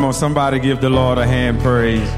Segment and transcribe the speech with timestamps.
[0.00, 2.10] Come on, somebody give the Lord a hand praise.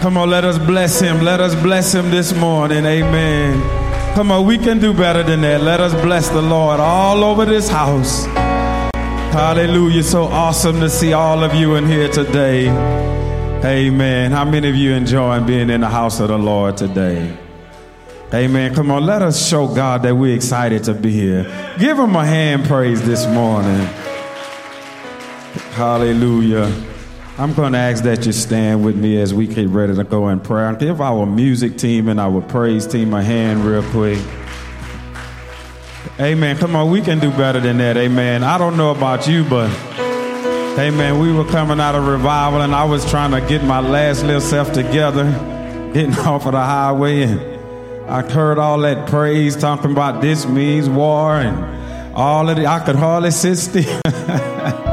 [0.00, 1.20] Come on, let us bless him.
[1.20, 2.84] Let us bless him this morning.
[2.86, 3.60] Amen.
[4.14, 5.62] Come on, we can do better than that.
[5.62, 8.24] Let us bless the Lord all over this house.
[9.34, 10.04] Hallelujah.
[10.04, 12.68] So awesome to see all of you in here today.
[13.64, 14.30] Amen.
[14.30, 17.36] How many of you enjoying being in the house of the Lord today?
[18.32, 18.72] Amen.
[18.76, 21.42] Come on, let us show God that we're excited to be here.
[21.80, 23.88] Give him a hand praise this morning.
[25.72, 26.70] Hallelujah.
[27.38, 30.28] I'm going to ask that you stand with me as we get ready to go
[30.28, 30.74] in prayer.
[30.74, 34.18] Give our music team and our praise team a hand real quick.
[36.20, 36.58] Amen.
[36.58, 37.96] Come on, we can do better than that.
[37.96, 38.44] Amen.
[38.44, 39.70] I don't know about you, but
[40.78, 41.18] amen.
[41.18, 44.42] We were coming out of revival and I was trying to get my last little
[44.42, 45.24] self together,
[45.94, 47.22] getting off of the highway.
[47.22, 47.40] And
[48.10, 52.66] I heard all that praise talking about this means war and all of it.
[52.66, 54.00] I could hardly sit still.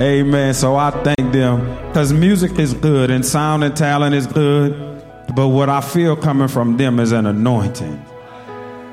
[0.00, 0.54] Amen.
[0.54, 5.02] So I thank them because music is good and sound and talent is good.
[5.34, 8.04] But what I feel coming from them is an anointing.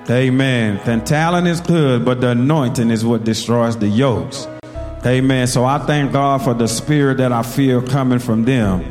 [0.10, 0.80] Amen.
[0.86, 4.48] And talent is good, but the anointing is what destroys the yokes.
[5.06, 5.46] Amen.
[5.48, 8.84] So I thank God for the spirit that I feel coming from them.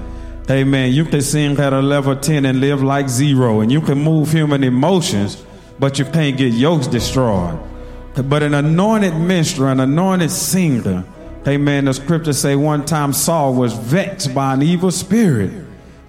[0.49, 0.93] Amen.
[0.93, 4.31] You can sing at a level 10 and live like zero, and you can move
[4.31, 5.43] human emotions,
[5.78, 7.59] but you can't get yokes destroyed.
[8.15, 11.05] But an anointed minstrel, an anointed singer,
[11.47, 11.84] Amen.
[11.84, 15.53] The scriptures say one time Saul was vexed by an evil spirit.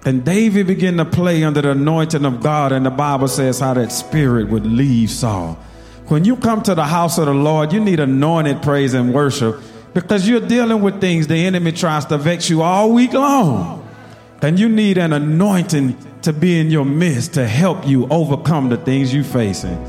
[0.06, 3.74] And David began to play under the anointing of God, and the Bible says how
[3.74, 5.58] that spirit would leave Saul.
[6.06, 9.60] When you come to the house of the Lord, you need anointed praise and worship
[9.92, 13.82] because you're dealing with things the enemy tries to vex you all week long.
[14.40, 18.76] And you need an anointing to be in your midst to help you overcome the
[18.76, 19.84] things you're facing.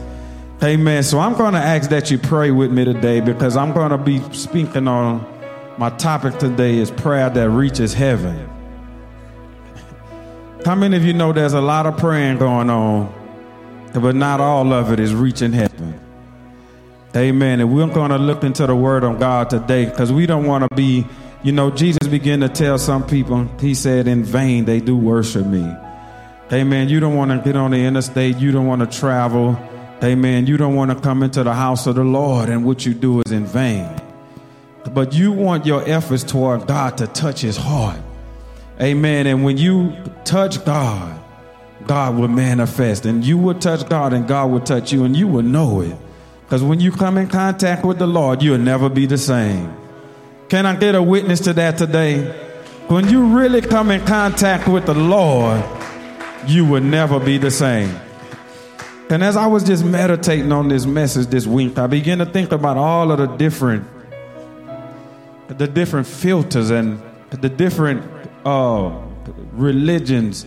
[0.63, 1.03] Amen.
[1.03, 3.97] So I'm going to ask that you pray with me today because I'm going to
[3.99, 5.36] be speaking on
[5.77, 8.49] my topic today is prayer that reaches heaven.
[10.65, 13.13] How many of you know there's a lot of praying going on,
[13.93, 15.99] but not all of it is reaching heaven?
[17.15, 17.59] Amen.
[17.59, 20.67] And we're going to look into the Word of God today because we don't want
[20.67, 21.05] to be,
[21.43, 25.45] you know, Jesus began to tell some people, He said, in vain they do worship
[25.45, 25.71] me.
[26.51, 26.89] Amen.
[26.89, 29.57] You don't want to get on the interstate, you don't want to travel.
[30.03, 30.47] Amen.
[30.47, 33.21] You don't want to come into the house of the Lord, and what you do
[33.25, 34.06] is in vain
[34.93, 37.99] but you want your efforts toward God to touch his heart.
[38.79, 39.27] Amen.
[39.27, 41.19] And when you touch God,
[41.85, 43.05] God will manifest.
[43.05, 45.95] And you will touch God, and God will touch you, and you will know it.
[46.43, 49.75] Because when you come in contact with the Lord, you'll never be the same.
[50.49, 52.23] Can I get a witness to that today?
[52.87, 55.63] When you really come in contact with the Lord,
[56.45, 57.93] you will never be the same.
[59.09, 62.51] And as I was just meditating on this message this week, I began to think
[62.51, 63.85] about all of the different
[65.49, 68.03] the different filters and the different
[68.45, 68.89] uh,
[69.53, 70.45] religions.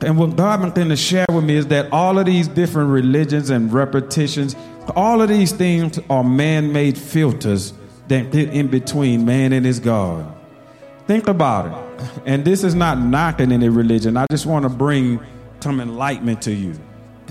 [0.00, 3.50] And what God began to share with me is that all of these different religions
[3.50, 4.54] and repetitions,
[4.94, 7.72] all of these things are man made filters
[8.08, 10.32] that get in between man and his God.
[11.06, 12.10] Think about it.
[12.26, 14.16] And this is not knocking any religion.
[14.16, 15.20] I just want to bring
[15.60, 16.78] some enlightenment to you.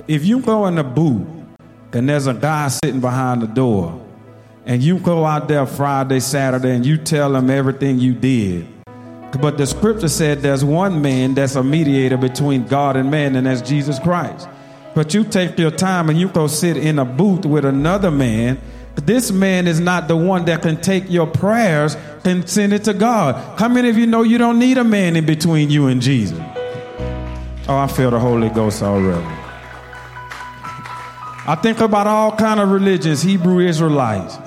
[0.08, 1.28] If you go in a booth
[1.94, 4.05] and there's a guy sitting behind the door,
[4.66, 8.68] and you go out there Friday, Saturday, and you tell them everything you did.
[9.40, 13.46] But the scripture said there's one man that's a mediator between God and man, and
[13.46, 14.48] that's Jesus Christ.
[14.96, 18.59] But you take your time and you go sit in a booth with another man.
[18.96, 22.94] This man is not the one that can take your prayers and send it to
[22.94, 23.59] God.
[23.59, 26.40] How many of you know you don't need a man in between you and Jesus?
[27.68, 29.26] Oh, I feel the Holy Ghost already.
[31.47, 34.38] I think about all kind of religions, Hebrew Israelites.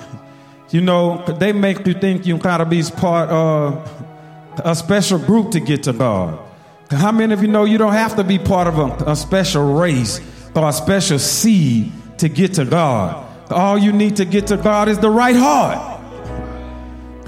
[0.71, 3.89] You know, they make you think you gotta be part of
[4.63, 6.39] a special group to get to God.
[6.91, 9.73] How many of you know you don't have to be part of a, a special
[9.73, 10.21] race
[10.55, 13.25] or a special seed to get to God?
[13.51, 15.99] All you need to get to God is the right heart.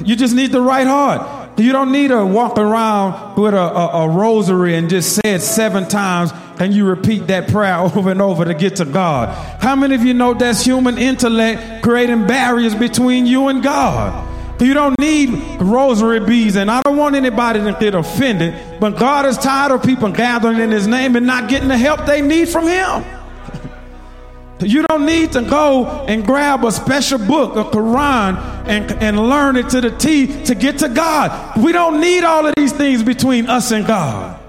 [0.06, 1.60] You just need the right heart.
[1.60, 5.42] You don't need to walk around with a, a, a, rosary and just say it
[5.42, 9.30] seven times and you repeat that prayer over and over to get to God.
[9.62, 14.30] How many of you know that's human intellect creating barriers between you and God?
[14.62, 19.26] You don't need rosary beads, and I don't want anybody to get offended, but God
[19.26, 22.48] is tired of people gathering in His name and not getting the help they need
[22.48, 23.04] from Him.
[24.64, 28.38] You don't need to go and grab a special book, a Quran,
[28.68, 31.58] and, and learn it to the T to get to God.
[31.58, 34.41] We don't need all of these things between us and God.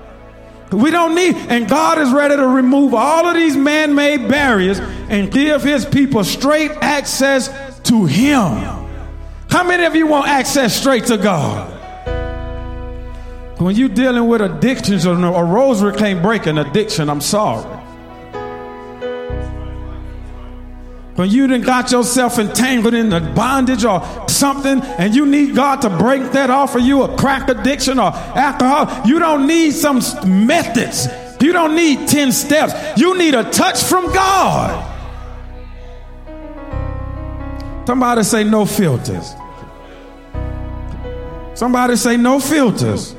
[0.73, 4.81] We don't need, and God is ready to remove all of these man made barriers
[4.81, 7.49] and give his people straight access
[7.85, 8.89] to Him.
[9.51, 11.71] How many of you want access straight to God?
[13.61, 17.82] When you're dealing with addictions, or a rosary can't break an addiction, I'm sorry.
[21.15, 25.83] When you done got yourself entangled in the bondage or something and you need God
[25.83, 30.01] to break that off of you, a crack addiction or alcohol, you don't need some
[30.47, 31.09] methods.
[31.41, 32.73] You don't need 10 steps.
[32.99, 34.89] You need a touch from God.
[37.87, 39.35] Somebody say no filters.
[41.55, 43.15] Somebody say no filters.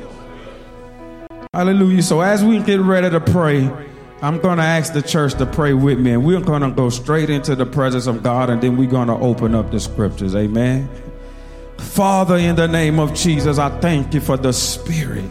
[1.54, 2.02] Hallelujah.
[2.02, 3.70] So as we get ready to pray,
[4.24, 6.90] I'm going to ask the church to pray with me, and we're going to go
[6.90, 10.34] straight into the presence of God, and then we're going to open up the scriptures.
[10.34, 10.90] Amen.
[11.78, 15.30] Father, in the name of Jesus, I thank you for the Spirit.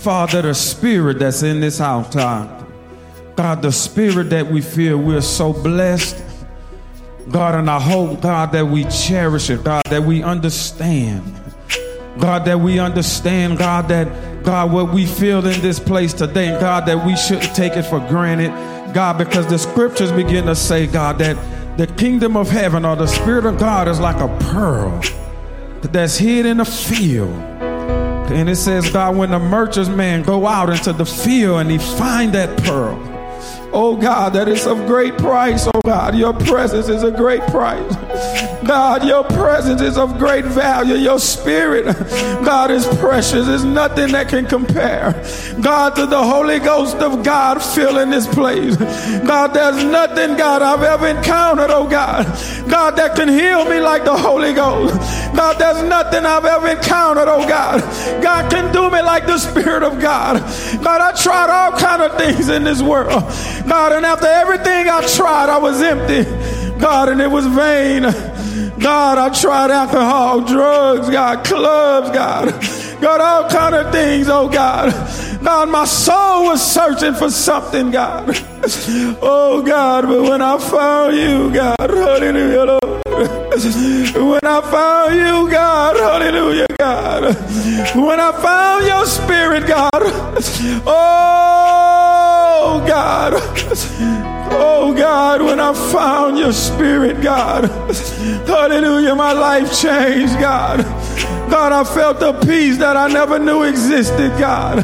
[0.00, 2.66] Father, the Spirit that's in this house, God.
[3.34, 6.22] God, the Spirit that we feel we're so blessed.
[7.30, 11.22] God, and I hope, God, that we cherish it, God, that we understand.
[12.18, 16.60] God, that we understand, God, that, God, what we feel in this place today, and
[16.60, 18.50] God, that we shouldn't take it for granted,
[18.94, 21.36] God, because the scriptures begin to say, God, that
[21.78, 25.00] the kingdom of heaven or the Spirit of God is like a pearl
[25.82, 27.30] that's hid in a field.
[27.30, 31.78] And it says, God, when the merchant's man go out into the field and he
[31.78, 32.98] find that pearl,
[33.74, 35.66] Oh God, that is of great price.
[35.66, 37.96] Oh God, your presence is a great price.
[38.64, 40.94] God, your presence is of great value.
[40.94, 41.84] Your spirit,
[42.44, 43.46] God, is precious.
[43.46, 45.12] There's nothing that can compare.
[45.60, 48.76] God, to the Holy Ghost of God filling this place.
[48.76, 52.26] God, there's nothing, God, I've ever encountered, oh God.
[52.68, 54.94] God, that can heal me like the Holy Ghost.
[55.34, 57.80] God, there's nothing I've ever encountered, oh God.
[58.22, 60.40] God can do me like the Spirit of God.
[60.82, 63.22] God, I tried all kind of things in this world.
[63.68, 66.51] God, and after everything I tried, I was empty.
[66.82, 68.02] God, and it was vain.
[68.80, 72.81] God, I tried alcohol, drugs, God, clubs, God.
[73.02, 74.92] God, all kind of things, oh God.
[75.42, 78.28] God, my soul was searching for something, God.
[79.20, 83.02] Oh God, but when I found you, God, hallelujah, Lord.
[84.14, 87.34] When I found you, God, hallelujah, God.
[87.96, 89.90] When I found your spirit, God.
[90.86, 93.32] Oh God.
[94.54, 97.64] Oh God, when I found your spirit, God.
[98.46, 100.84] Hallelujah, my life changed, God.
[101.52, 104.82] God, I felt the peace that I never knew existed, God.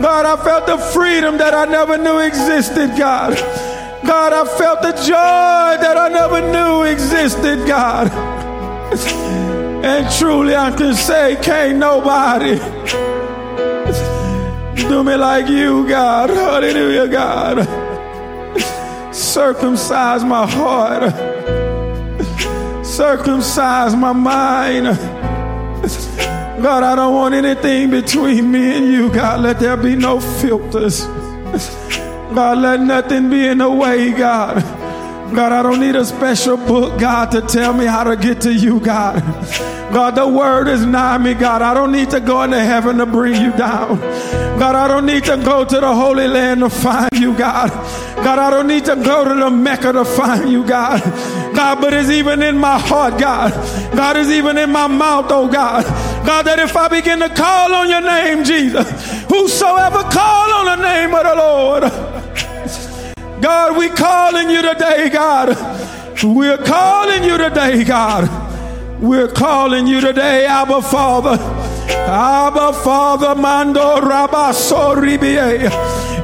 [0.00, 3.36] God, I felt the freedom that I never knew existed, God.
[4.06, 8.08] God, I felt the joy that I never knew existed, God.
[9.84, 12.56] And truly, I can say, can't nobody
[14.88, 16.30] do me like you, God.
[16.30, 17.66] Hallelujah, God.
[19.14, 21.12] Circumcise my heart,
[22.82, 25.17] circumcise my mind.
[26.62, 29.10] God, I don't want anything between me and you.
[29.12, 31.04] God, let there be no filters.
[32.34, 34.62] God, let nothing be in the way, God.
[35.34, 38.52] God, I don't need a special book, God, to tell me how to get to
[38.52, 39.22] you, God.
[39.92, 41.62] God, the word is nigh me, God.
[41.62, 43.98] I don't need to go into heaven to bring you down.
[44.58, 47.70] God, I don't need to go to the Holy Land to find you, God.
[48.24, 51.00] God, I don't need to go to the Mecca to find you, God.
[51.54, 53.52] God, but it's even in my heart, God.
[53.94, 55.84] God is even in my mouth, oh God.
[56.26, 58.88] God, that if I begin to call on your name, Jesus,
[59.24, 62.17] whosoever call on the name of the Lord,
[63.40, 65.56] God, we're calling you today, God.
[66.22, 68.28] We're calling you today, God.
[69.00, 71.36] We're calling you today, Abba Father.
[71.90, 75.68] Abba Father, Mando Rabasoribiye.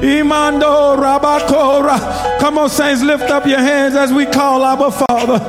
[0.01, 2.39] Imando Rabakora.
[2.39, 5.39] Come on, saints, lift up your hands as we call Abba Father.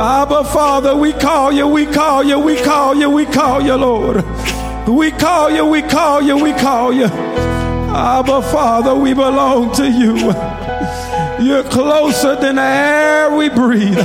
[0.00, 4.24] Abba Father, we call you, we call you, we call you, we call you, Lord.
[4.88, 7.04] We call you, we call you, we call you.
[7.04, 10.61] Abba Father, we belong to you.
[11.42, 13.98] You're closer than the air we breathe.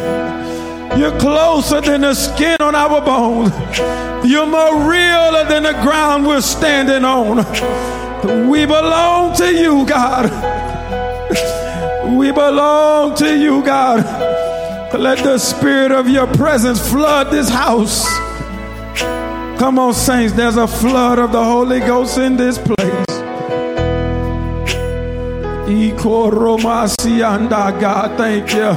[0.98, 3.53] You're closer than the skin on our bones.
[4.27, 7.38] You're more real than the ground we're standing on.
[8.50, 10.25] We belong to you, God.
[12.17, 14.03] We belong to you, God.
[14.94, 18.08] Let the spirit of your presence flood this house.
[19.60, 20.34] Come on, saints.
[20.34, 23.16] There's a flood of the Holy Ghost in this place.
[27.81, 28.74] God, thank you.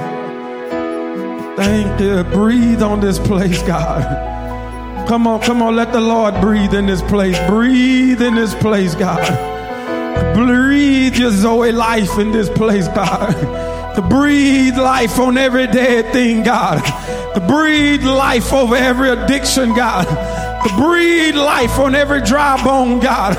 [1.56, 2.24] Thank you.
[2.24, 5.08] Breathe on this place, God.
[5.08, 5.76] Come on, come on.
[5.76, 7.38] Let the Lord breathe in this place.
[7.48, 9.22] Breathe in this place, God.
[10.34, 13.34] Breathe your Zoe life in this place, God.
[13.94, 16.82] To breathe life on every dead thing, God.
[17.34, 20.06] To breathe life over every addiction, God.
[20.66, 23.36] To breathe life on every dry bone, God.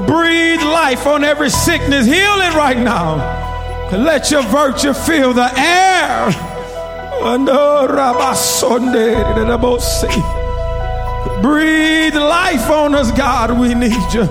[0.00, 2.06] Breathe life on every sickness.
[2.06, 3.16] Heal it right now.
[3.92, 6.30] Let your virtue fill the air.
[11.42, 13.58] Breathe life on us, God.
[13.58, 14.26] We need you.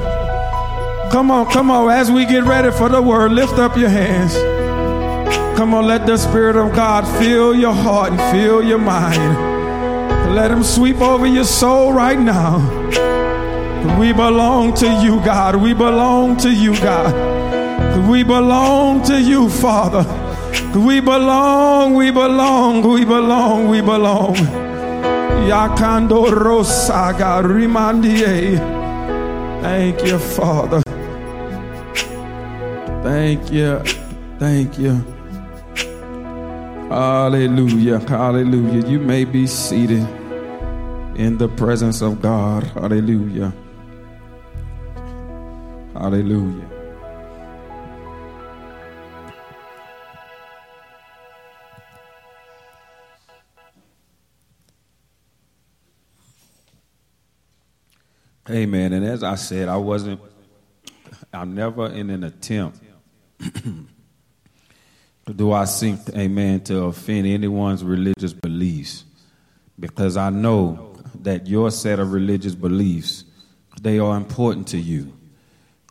[1.11, 1.91] Come on, come on.
[1.91, 4.33] As we get ready for the word, lift up your hands.
[5.57, 10.35] Come on, let the Spirit of God fill your heart and fill your mind.
[10.35, 12.59] Let Him sweep over your soul right now.
[13.99, 15.55] We belong to you, God.
[15.55, 17.13] We belong to you, God.
[18.07, 20.03] We belong to you, Father.
[20.77, 24.35] We belong, we belong, we belong, we belong.
[25.47, 28.57] Yakando Rosaga Rimandie.
[29.61, 30.81] Thank you, Father.
[33.03, 33.79] Thank you.
[34.39, 35.03] Thank you.
[36.89, 37.99] Hallelujah.
[37.99, 38.87] Hallelujah.
[38.87, 40.07] You may be seated
[41.15, 42.63] in the presence of God.
[42.63, 43.53] Hallelujah.
[45.93, 46.69] Hallelujah.
[58.49, 58.93] Amen.
[58.93, 60.19] And as I said, I wasn't,
[61.33, 62.79] I'm never in an attempt
[65.35, 69.05] do I seek, amen, to offend anyone's religious beliefs?
[69.79, 73.23] Because I know that your set of religious beliefs,
[73.81, 75.13] they are important to you.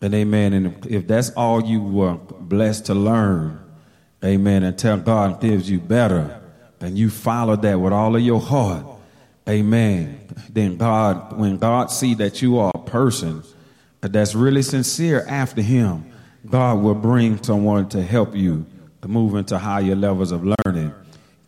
[0.01, 0.53] And amen.
[0.53, 3.61] And if that's all you were blessed to learn,
[4.25, 6.41] amen, until God gives you better,
[6.81, 8.87] and you follow that with all of your heart,
[9.49, 13.43] amen, then God, when God see that you are a person
[14.01, 16.11] that's really sincere after him,
[16.49, 18.65] God will bring someone to help you
[19.03, 20.95] to move into higher levels of learning.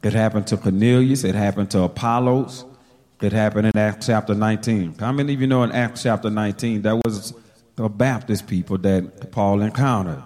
[0.03, 2.67] It happened to Cornelius, it happened to Apollos,
[3.23, 4.97] it happened in Acts chapter 19.
[4.99, 7.33] How many of you know in Acts chapter 19 that was
[7.83, 10.23] the Baptist people that Paul encountered?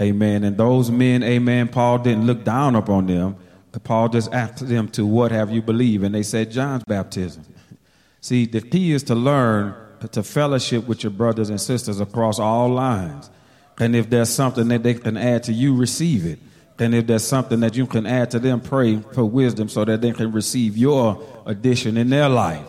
[0.00, 0.44] Amen.
[0.44, 3.36] And those men, amen, Paul didn't look down upon them.
[3.84, 6.04] Paul just asked them to what have you believed?
[6.04, 7.44] And they said John's baptism.
[8.20, 9.74] See, the key is to learn
[10.12, 13.30] to fellowship with your brothers and sisters across all lines.
[13.78, 16.38] And if there's something that they can add to you, receive it.
[16.78, 20.00] And if there's something that you can add to them, pray for wisdom so that
[20.00, 22.66] they can receive your addition in their life.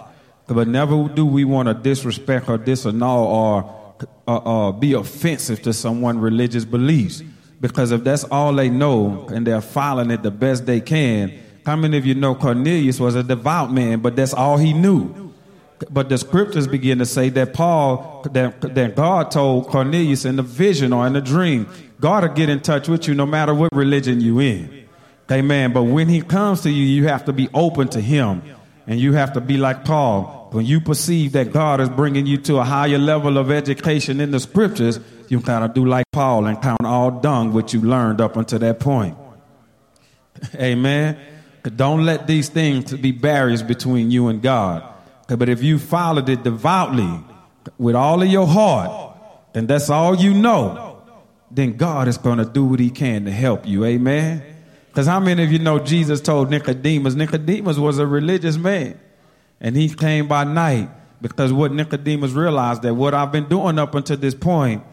[0.48, 3.81] But never do we want to disrespect or disannul or
[4.27, 7.24] uh, uh, be offensive to someone's religious beliefs.
[7.60, 11.31] Because if that's all they know and they're following it the best they can,
[11.65, 15.31] how many of you know Cornelius was a devout man, but that's all he knew?
[15.89, 20.43] But the scriptures begin to say that Paul, that, that God told Cornelius in a
[20.43, 21.67] vision or in a dream,
[22.00, 24.88] God will get in touch with you no matter what religion you in.
[25.31, 25.72] Amen.
[25.72, 28.41] But when he comes to you, you have to be open to him.
[28.88, 30.40] And you have to be like Paul.
[30.51, 34.31] When you perceive that God is bringing you to a higher level of education in
[34.31, 38.20] the scriptures, you kind of do like Paul and count all dung what you learned
[38.20, 39.17] up until that point.
[40.55, 41.17] Amen.
[41.63, 44.84] Don't let these things be barriers between you and God.
[45.27, 47.24] But if you followed it devoutly
[47.77, 49.15] with all of your heart,
[49.53, 51.01] and that's all you know,
[51.50, 53.86] then God is going to do what he can to help you.
[53.86, 54.43] Amen.
[54.88, 57.15] Because how many of you know Jesus told Nicodemus?
[57.15, 59.00] Nicodemus was a religious man.
[59.62, 60.89] And he came by night
[61.22, 64.84] because what Nicodemus realized that what I've been doing up until this point,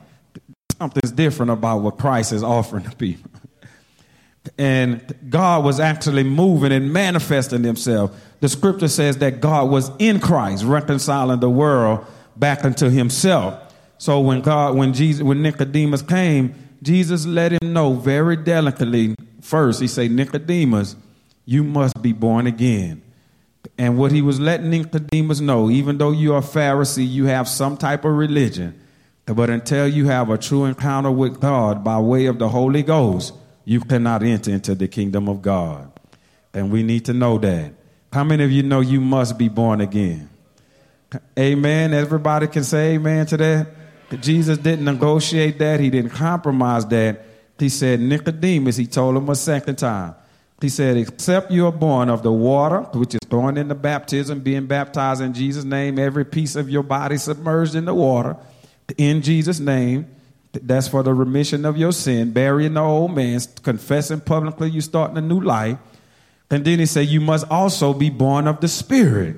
[0.78, 3.30] something's different about what Christ is offering to people.
[4.58, 10.20] and God was actually moving and manifesting himself the scripture says that God was in
[10.20, 12.06] Christ, reconciling the world
[12.36, 13.74] back unto himself.
[13.98, 19.80] So when God, when Jesus, when Nicodemus came, Jesus let him know very delicately first.
[19.80, 20.94] He said, Nicodemus,
[21.44, 23.02] you must be born again.
[23.76, 27.76] And what he was letting Nicodemus know, even though you're a Pharisee, you have some
[27.76, 28.80] type of religion,
[29.26, 33.34] but until you have a true encounter with God by way of the Holy Ghost,
[33.64, 35.92] you cannot enter into the kingdom of God.
[36.54, 37.72] And we need to know that.
[38.12, 40.30] How many of you know you must be born again?
[41.38, 41.92] Amen.
[41.92, 43.66] Everybody can say amen to that.
[44.20, 45.80] Jesus didn't negotiate that.
[45.80, 47.24] He didn't compromise that.
[47.58, 50.14] He said, Nicodemus, he told him a second time.
[50.60, 54.40] He said, except you are born of the water, which is born in the baptism,
[54.40, 58.36] being baptized in Jesus' name, every piece of your body submerged in the water,
[58.96, 60.06] in Jesus' name.
[60.52, 65.16] That's for the remission of your sin, burying the old man, confessing publicly you starting
[65.16, 65.78] a new life.
[66.50, 69.36] And then he said, You must also be born of the Spirit.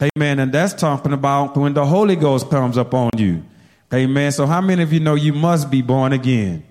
[0.00, 0.38] Amen.
[0.38, 3.42] And that's talking about when the Holy Ghost comes upon you.
[3.92, 4.32] Amen.
[4.32, 6.64] So, how many of you know you must be born again?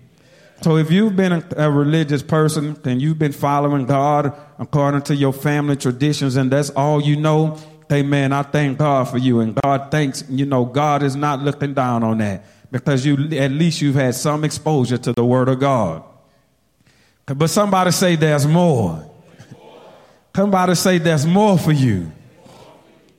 [0.63, 5.34] So if you've been a, religious person and you've been following God according to your
[5.34, 7.58] family traditions and that's all you know,
[7.91, 9.41] amen, I thank God for you.
[9.41, 13.51] And God thanks, you know, God is not looking down on that because you at
[13.51, 16.01] least you've had some exposure to the word of God.
[17.25, 19.10] But somebody say there's more.
[20.34, 22.10] Somebody say there's more for you.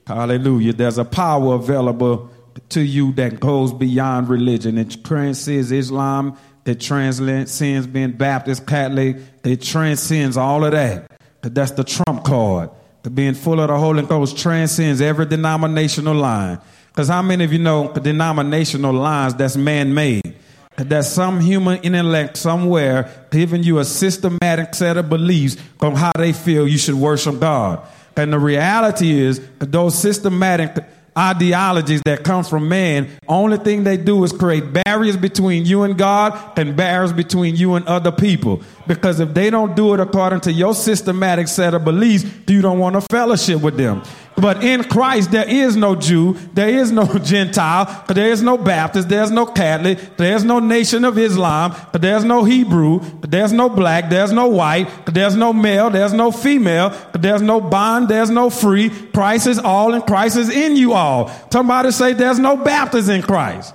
[0.07, 0.73] Hallelujah.
[0.73, 2.31] There's a power available
[2.71, 4.79] to you that goes beyond religion.
[4.79, 11.11] It transcends Islam, that transcends being Baptist, Catholic, it transcends all of that.
[11.43, 12.71] Cause That's the trump card.
[13.03, 16.59] The being full of the Holy Ghost transcends every denominational line.
[16.89, 20.35] Because how many of you know denominational lines that's man made?
[20.77, 26.33] That some human intellect somewhere giving you a systematic set of beliefs on how they
[26.33, 27.87] feel you should worship God.
[28.17, 30.85] And the reality is, those systematic
[31.17, 35.97] ideologies that comes from man, only thing they do is create barriers between you and
[35.97, 38.63] God and barriers between you and other people.
[38.87, 42.79] Because if they don't do it according to your systematic set of beliefs, you don't
[42.79, 44.03] want to fellowship with them.
[44.37, 49.09] But in Christ, there is no Jew, there is no Gentile, there is no Baptist,
[49.09, 54.33] there's no Catholic, there's no nation of Islam, there's no Hebrew, there's no black, there's
[54.33, 58.91] no white, there's no male, there's no female, there's no bond, there's no free.
[58.91, 61.31] Christ is all and Christ is in you all.
[61.53, 63.73] Somebody say there's no Baptist in Christ.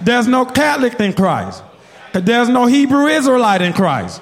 [0.00, 1.62] there's no Catholic in Christ.
[2.12, 4.20] There's no Hebrew Israelite in Christ.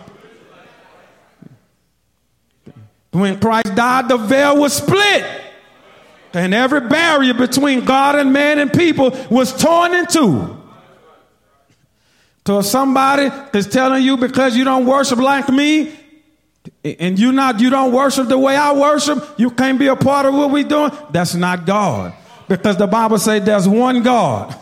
[3.11, 5.43] When Christ died, the veil was split.
[6.37, 10.63] And every barrier between God and man and people was torn in two.
[12.47, 15.99] So if somebody is telling you because you don't worship like me,
[16.85, 20.27] and you not you don't worship the way I worship, you can't be a part
[20.27, 22.13] of what we're doing, that's not God.
[22.49, 24.55] Because the Bible says there's one God.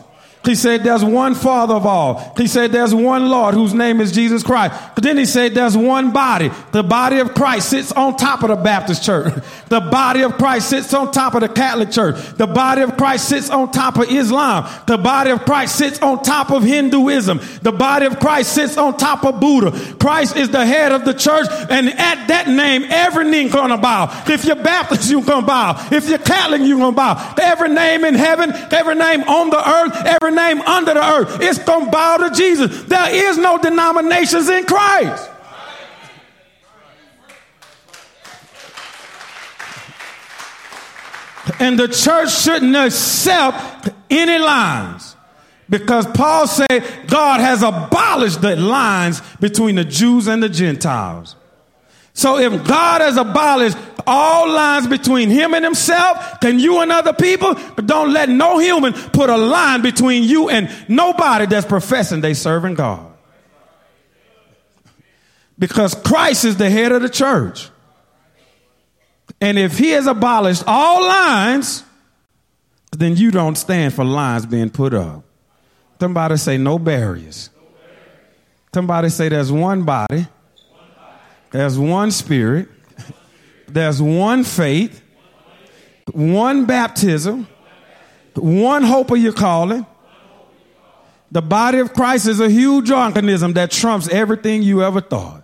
[0.45, 2.35] He said there's one Father of all.
[2.37, 4.75] He said there's one Lord whose name is Jesus Christ.
[4.95, 6.51] But then he said there's one body.
[6.73, 9.33] The body of Christ sits on top of the Baptist church.
[9.75, 12.17] The body of Christ sits on top of the Catholic church.
[12.37, 14.71] The body of Christ sits on top of Islam.
[14.87, 17.41] The body of Christ sits on top of Hinduism.
[17.63, 19.73] The body of Christ sits on top of Buddha.
[19.99, 21.47] Christ is the head of the church.
[21.71, 24.25] And at that name, every knee gonna bow.
[24.29, 25.89] If you're Baptist, you're gonna bow.
[25.91, 27.35] If you're Catholic, you're gonna bow.
[27.41, 31.39] Every name in heaven, every name on the earth, every name under the earth.
[31.41, 32.85] It's going to bow to Jesus.
[32.85, 35.31] There is no denominations in Christ.
[41.61, 45.17] And the church shouldn't accept any lines.
[45.69, 51.37] Because Paul said God has abolished the lines between the Jews and the Gentiles.
[52.13, 57.13] So if God has abolished all lines between him and himself, then you and other
[57.13, 62.21] people, but don't let no human put a line between you and nobody that's professing
[62.21, 63.13] they serving God.
[65.59, 67.71] Because Christ is the head of the church.
[69.41, 71.85] And if he has abolished all lines,
[72.93, 75.25] then you don't stand for lines being put up.
[76.01, 77.51] Somebody say no barriers.
[78.75, 80.27] Somebody say there's one body
[81.55, 82.69] there's one spirit.
[83.75, 85.03] There's one faith.
[86.13, 87.49] One baptism.
[88.37, 89.85] One hope of your calling.
[91.33, 95.43] The body of Christ is a huge organism that trumps everything you ever thought.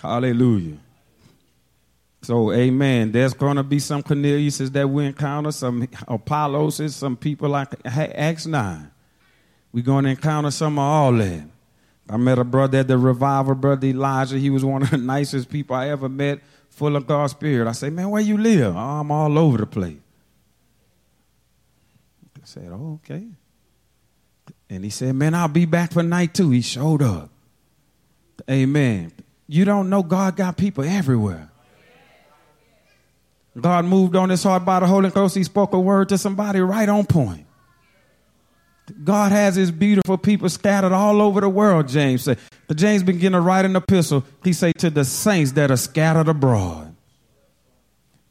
[0.00, 0.78] Hallelujah.
[2.22, 3.12] So, amen.
[3.12, 8.44] There's going to be some Corneliuses that we encounter, some Apolloses, some people like Acts
[8.44, 8.90] 9.
[9.72, 11.44] We're going to encounter some of all that.
[12.10, 14.36] I met a brother at the revival, brother Elijah.
[14.36, 17.68] He was one of the nicest people I ever met, full of God's spirit.
[17.68, 18.74] I said, man, where you live?
[18.74, 19.98] Oh, I'm all over the place.
[22.36, 23.26] I said, oh, okay.
[24.68, 26.50] And he said, man, I'll be back for night two.
[26.50, 27.30] He showed up.
[28.50, 29.12] Amen.
[29.46, 31.50] You don't know God got people everywhere.
[33.60, 35.36] God moved on his heart by the Holy Ghost.
[35.36, 37.46] He spoke a word to somebody right on point.
[38.90, 42.38] God has his beautiful people scattered all over the world, James said.
[42.74, 44.24] James began to write an epistle.
[44.44, 46.94] He said to the saints that are scattered abroad.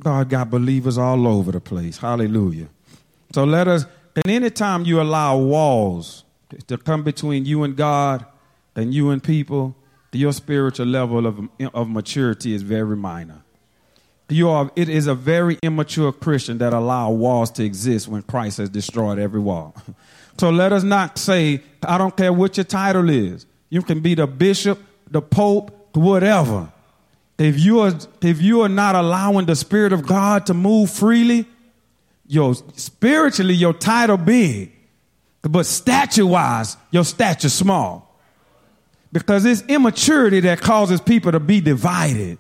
[0.01, 1.97] God got believers all over the place.
[1.97, 2.69] Hallelujah.
[3.33, 6.23] So let us, and anytime you allow walls
[6.67, 8.25] to come between you and God
[8.75, 9.75] and you and people,
[10.11, 13.43] your spiritual level of, of maturity is very minor.
[14.29, 18.59] You are, it is a very immature Christian that allow walls to exist when Christ
[18.59, 19.75] has destroyed every wall.
[20.39, 23.45] So let us not say, I don't care what your title is.
[23.69, 24.79] You can be the bishop,
[25.11, 26.71] the pope, whatever.
[27.37, 31.45] If you are, if you are not allowing the Spirit of God to move freely,
[32.25, 34.71] your spiritually, your title big.
[35.41, 38.17] But stature wise, your stature small.
[39.11, 42.37] Because it's immaturity that causes people to be divided.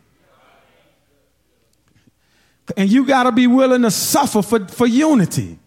[2.77, 5.59] And you got to be willing to suffer for, for unity.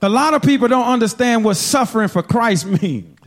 [0.00, 3.18] A lot of people don't understand what suffering for Christ means.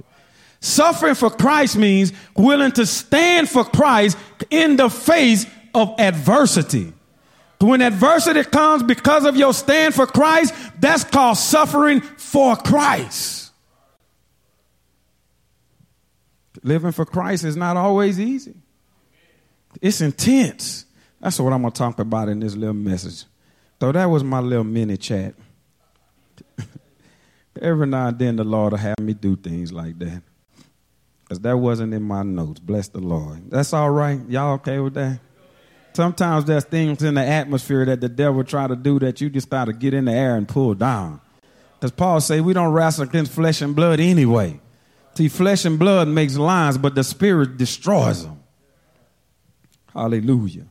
[0.59, 4.17] Suffering for Christ means willing to stand for Christ
[4.49, 6.93] in the face of adversity.
[7.59, 13.51] When adversity comes because of your stand for Christ, that's called suffering for Christ.
[16.63, 18.55] Living for Christ is not always easy.
[19.81, 20.85] It's intense.
[21.19, 23.25] That's what I'm going to talk about in this little message.
[23.79, 25.33] So that was my little mini chat.
[27.59, 30.21] Every now and then the Lord will have me do things like that.
[31.23, 32.59] Because that wasn't in my notes.
[32.59, 33.49] Bless the Lord.
[33.49, 34.19] That's all right.
[34.29, 35.19] Y'all okay with that?
[35.93, 39.49] Sometimes there's things in the atmosphere that the devil try to do that you just
[39.49, 41.19] got to get in the air and pull down.
[41.73, 44.59] Because Paul say we don't wrestle against flesh and blood anyway.
[45.15, 48.39] See, flesh and blood makes lines, but the spirit destroys them.
[49.93, 50.67] Hallelujah.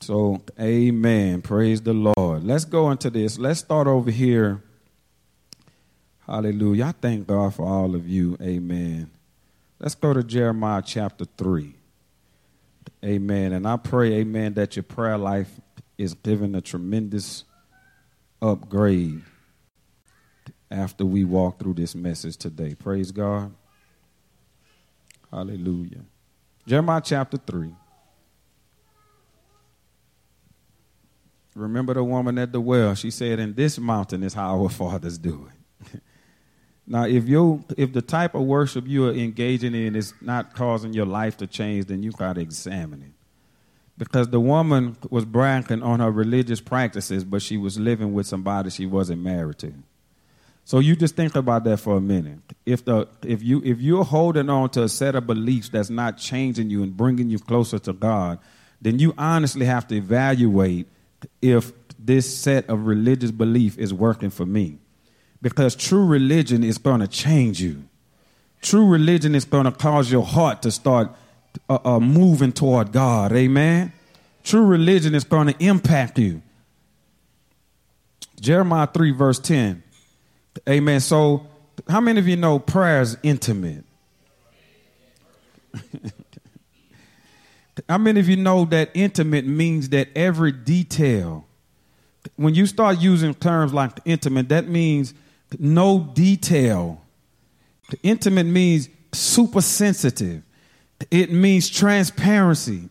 [0.00, 1.40] So, amen.
[1.40, 2.44] Praise the Lord.
[2.44, 3.38] Let's go into this.
[3.38, 4.62] Let's start over here.
[6.26, 6.86] Hallelujah.
[6.86, 8.36] I thank God for all of you.
[8.40, 9.10] Amen.
[9.78, 11.74] Let's go to Jeremiah chapter 3.
[13.04, 13.52] Amen.
[13.52, 15.60] And I pray, amen, that your prayer life
[15.98, 17.44] is given a tremendous
[18.40, 19.22] upgrade
[20.70, 22.74] after we walk through this message today.
[22.74, 23.52] Praise God.
[25.30, 26.00] Hallelujah.
[26.66, 27.74] Jeremiah chapter 3.
[31.54, 32.94] Remember the woman at the well?
[32.94, 35.48] She said, In this mountain is how our fathers do
[35.92, 36.00] it.
[36.86, 40.92] now, if you if the type of worship you are engaging in is not causing
[40.92, 43.12] your life to change, then you gotta examine it.
[43.96, 48.68] Because the woman was bragging on her religious practices, but she was living with somebody
[48.70, 49.72] she wasn't married to.
[50.66, 52.40] So you just think about that for a minute.
[52.66, 56.18] If the if you if you're holding on to a set of beliefs that's not
[56.18, 58.40] changing you and bringing you closer to God,
[58.82, 60.86] then you honestly have to evaluate
[61.40, 64.78] if this set of religious belief is working for me.
[65.44, 67.84] Because true religion is going to change you.
[68.62, 71.10] True religion is going to cause your heart to start
[71.68, 73.30] uh, uh, moving toward God.
[73.30, 73.92] Amen.
[74.42, 76.40] True religion is going to impact you.
[78.40, 79.82] Jeremiah 3, verse 10.
[80.66, 81.00] Amen.
[81.00, 81.46] So,
[81.90, 83.84] how many of you know prayer is intimate?
[87.86, 91.44] How many of you know that intimate means that every detail,
[92.36, 95.12] when you start using terms like intimate, that means
[95.58, 97.00] no detail.
[98.02, 100.42] Intimate means super sensitive.
[101.10, 102.88] It means transparency.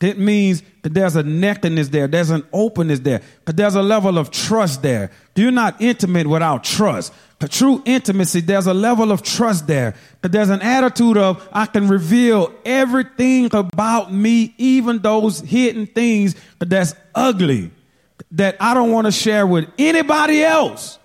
[0.00, 4.18] It means that there's a nakedness there, there's an openness there, but there's a level
[4.18, 5.12] of trust there.
[5.36, 7.12] You're not intimate without trust.
[7.50, 9.94] True intimacy, there's a level of trust there.
[10.20, 16.36] But there's an attitude of, I can reveal everything about me, even those hidden things
[16.58, 17.72] that's ugly,
[18.32, 20.98] that I don't want to share with anybody else.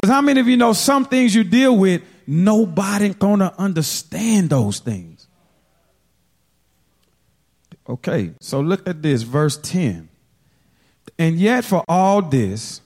[0.00, 4.78] Because how many of you know some things you deal with, nobody gonna understand those
[4.78, 5.26] things.
[7.88, 10.08] Okay, so look at this, verse 10.
[11.18, 12.80] And yet for all this,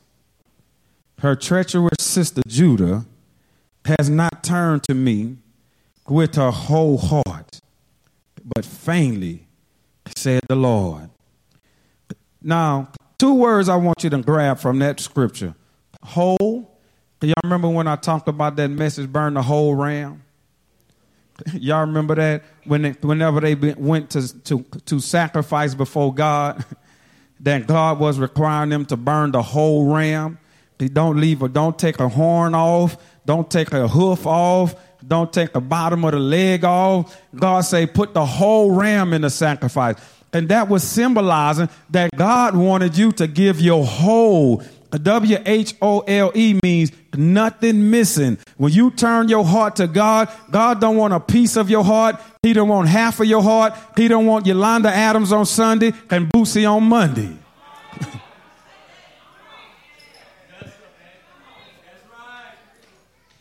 [1.18, 3.05] her treacherous sister Judah
[3.85, 5.37] has not turned to me
[6.09, 7.61] with her whole heart,
[8.44, 9.46] but faintly,
[10.16, 11.11] said the Lord.
[12.40, 15.55] Now, two words I want you to grab from that scripture
[16.03, 16.71] whole.
[17.22, 20.22] Y'all remember when I talked about that message, burn the whole ram?
[21.54, 26.64] Y'all remember that when they, whenever they went to, to, to sacrifice before God,
[27.40, 30.38] that God was requiring them to burn the whole ram.
[30.78, 32.96] They Don't leave or don't take a horn off.
[33.24, 34.74] Don't take a hoof off.
[35.06, 37.20] Don't take the bottom of the leg off.
[37.35, 39.96] God say, put the whole ram in the sacrifice.
[40.32, 44.62] And that was symbolizing that God wanted you to give your whole.
[44.98, 48.37] W H O L E means nothing missing.
[48.59, 52.16] When you turn your heart to God, God don't want a piece of your heart.
[52.42, 53.74] He don't want half of your heart.
[53.96, 57.35] He don't want Yolanda Adams on Sunday and Boosie on Monday.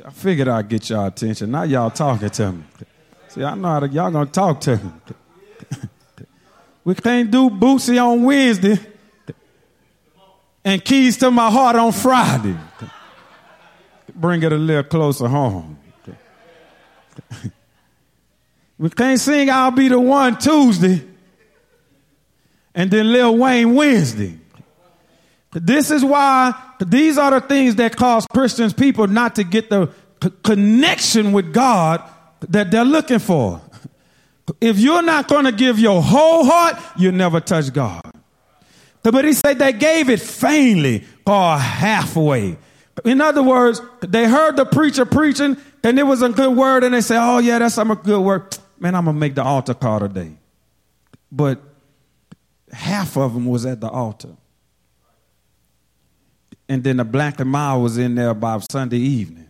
[0.05, 1.51] I figured I'd get y'all attention.
[1.51, 2.63] Now y'all talking to me.
[3.27, 4.91] See, I know how to, y'all gonna talk to me.
[6.85, 8.90] we can't do Boosie on Wednesday
[10.63, 12.55] and keys to my heart on Friday.
[14.13, 15.77] Bring it a little closer home.
[18.77, 21.01] we can't sing I'll be the one Tuesday
[22.73, 24.37] and then Lil Wayne Wednesday.
[25.53, 29.91] This is why these are the things that cause Christians people not to get the
[30.43, 32.01] connection with God
[32.49, 33.61] that they're looking for.
[34.59, 38.10] If you're not going to give your whole heart, you'll never touch God.
[39.03, 42.57] But he said they gave it faintly or halfway.
[43.03, 46.93] In other words, they heard the preacher preaching and it was a good word and
[46.93, 48.57] they say, oh yeah, that's a good word.
[48.79, 50.33] Man, I'm going to make the altar call today.
[51.31, 51.61] But
[52.71, 54.35] half of them was at the altar.
[56.69, 59.49] And then the black and mild was in there by Sunday evening.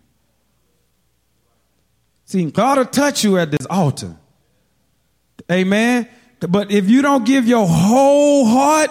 [2.25, 4.15] See, God will touch you at this altar.
[5.51, 6.07] Amen.
[6.39, 8.89] But if you don't give your whole heart,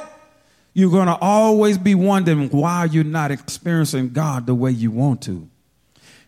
[0.72, 5.22] you're going to always be wondering why you're not experiencing God the way you want
[5.22, 5.48] to.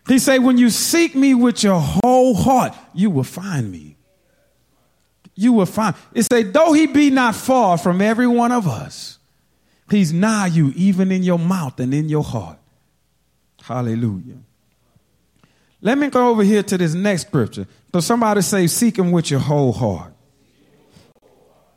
[0.07, 3.95] He say, when you seek me with your whole heart, you will find me.
[5.35, 5.95] You will find.
[6.13, 9.17] It say, though he be not far from every one of us,
[9.89, 12.59] he's nigh you, even in your mouth and in your heart.
[13.63, 14.39] Hallelujah.
[15.81, 17.65] Let me go over here to this next scripture.
[17.93, 20.13] So somebody say, seek him with your whole heart.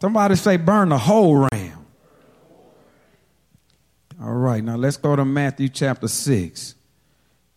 [0.00, 1.65] Somebody say, burn the whole ram.
[4.20, 6.74] All right, now let's go to Matthew chapter 6.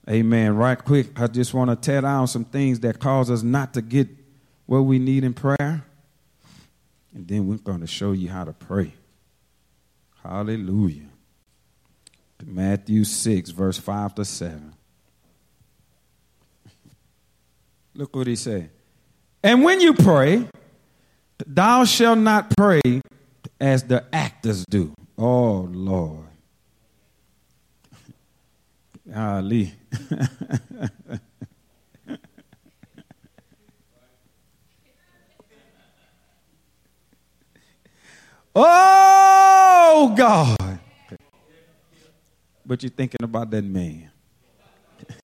[0.10, 0.56] Amen.
[0.56, 3.82] Right quick, I just want to tear down some things that cause us not to
[3.82, 4.10] get
[4.66, 5.86] what we need in prayer.
[7.14, 8.94] And then we're going to show you how to pray.
[10.24, 11.08] Hallelujah.
[12.46, 14.74] Matthew 6, verse 5 to 7.
[17.94, 18.70] Look what he said.
[19.44, 20.48] And when you pray,
[21.46, 22.82] thou shalt not pray
[23.60, 24.94] as the actors do.
[25.18, 26.29] Oh, Lord.
[29.16, 29.74] Ali.
[38.56, 40.80] oh God.
[42.66, 44.12] But you're thinking about that man.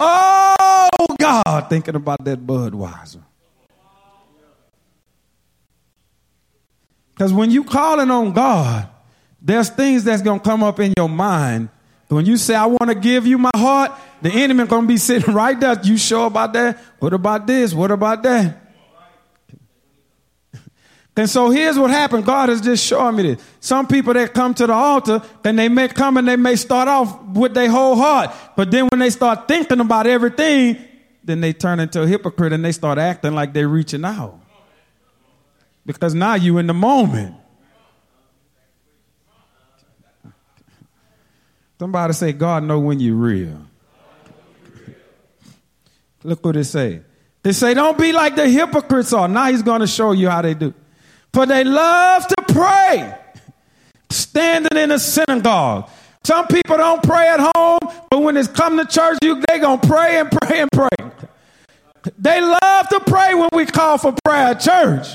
[0.00, 3.22] oh God, thinking about that Budweiser.
[7.14, 8.88] Because when you calling on God,
[9.40, 11.68] there's things that's going to come up in your mind.
[12.08, 14.96] When you say, I want to give you my heart, the enemy going to be
[15.08, 15.78] sitting right there.
[15.82, 16.78] You sure about that?
[16.98, 17.74] What about this?
[17.74, 18.64] What about that?
[21.16, 22.24] And so here's what happened.
[22.24, 23.44] God is just showing me this.
[23.58, 26.86] Some people that come to the altar and they may come and they may start
[26.86, 28.32] off with their whole heart.
[28.54, 30.78] But then when they start thinking about everything,
[31.24, 34.38] then they turn into a hypocrite and they start acting like they're reaching out.
[35.84, 37.34] Because now you in the moment.
[41.78, 43.60] Somebody say, God know when you're real.
[46.24, 47.02] Look what it say.
[47.42, 49.28] They say, don't be like the hypocrites are.
[49.28, 50.74] Now he's going to show you how they do.
[51.32, 53.14] For they love to pray,
[54.10, 55.88] standing in a synagogue.
[56.24, 57.78] Some people don't pray at home,
[58.10, 60.88] but when it's come to church, they gonna pray and pray and pray.
[62.18, 65.06] They love to pray when we call for prayer at church.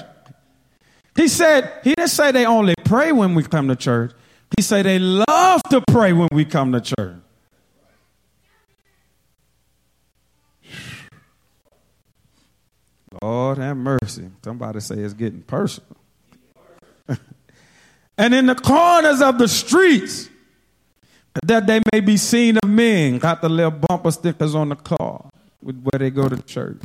[1.15, 4.11] He said, he didn't say they only pray when we come to church.
[4.55, 7.17] He said they love to pray when we come to church.
[13.21, 14.29] Lord have mercy.
[14.43, 15.95] Somebody say it's getting personal.
[18.17, 20.29] and in the corners of the streets,
[21.43, 25.29] that they may be seen of men, got the little bumper stickers on the car
[25.61, 26.81] with where they go to church.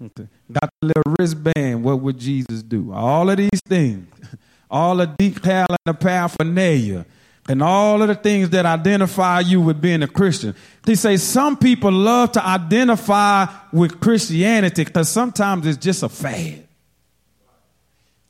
[0.00, 2.92] Got the little wristband, what would Jesus do?
[2.92, 4.08] All of these things
[4.72, 7.04] all the decal and the paraphernalia
[7.48, 10.54] and all of the things that identify you with being a Christian.
[10.84, 16.66] They say some people love to identify with Christianity because sometimes it's just a fad.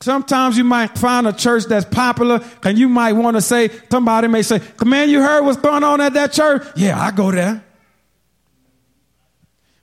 [0.00, 4.26] Sometimes you might find a church that's popular and you might want to say, somebody
[4.26, 6.66] may say, man, you heard what's going on at that church?
[6.74, 7.62] Yeah, I go there.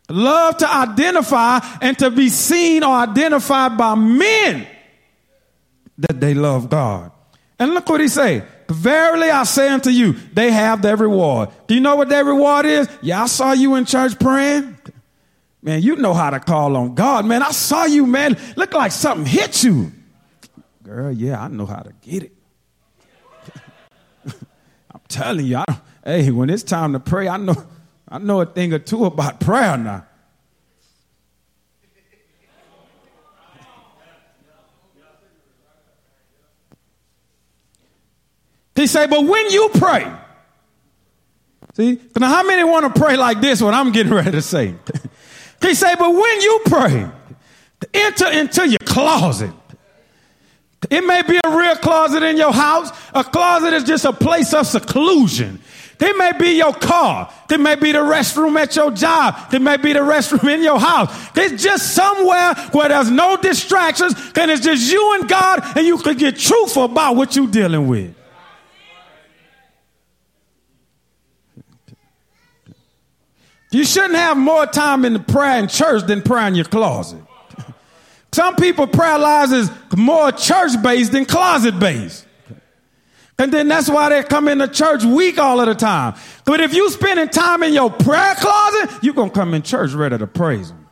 [0.09, 4.67] Love to identify and to be seen or identified by men
[5.99, 7.11] that they love God.
[7.59, 8.43] And look what he say.
[8.69, 11.49] Verily I say unto you, they have their reward.
[11.67, 12.87] Do you know what their reward is?
[13.01, 14.77] Yeah, I saw you in church praying.
[15.61, 17.25] Man, you know how to call on God.
[17.25, 18.37] Man, I saw you, man.
[18.55, 19.91] Look like something hit you.
[20.83, 22.33] Girl, yeah, I know how to get it.
[24.25, 27.55] I'm telling you, I, hey, when it's time to pray, I know,
[28.07, 30.05] I know a thing or two about prayer now.
[38.79, 40.09] He say, but when you pray,
[41.73, 43.61] see, now how many want to pray like this?
[43.61, 44.73] What I'm getting ready to say.
[45.61, 47.11] he say, but when you pray,
[47.93, 49.51] enter into your closet,
[50.89, 52.89] It may be a real closet in your house.
[53.13, 55.59] A closet is just a place of seclusion.
[55.99, 57.29] It may be your car.
[57.51, 59.53] It may be the restroom at your job.
[59.53, 61.13] It may be the restroom in your house.
[61.35, 65.97] It's just somewhere where there's no distractions and it's just you and God and you
[65.97, 68.15] can get truthful about what you're dealing with.
[73.71, 77.21] You shouldn't have more time in the prayer in church than prayer in your closet.
[78.31, 82.25] Some people prayer lives is more church based than closet based.
[83.37, 86.15] And then that's why they come into church weak all of the time.
[86.43, 90.17] But if you spending time in your prayer closet, you're to come in church ready
[90.17, 90.87] to praise him.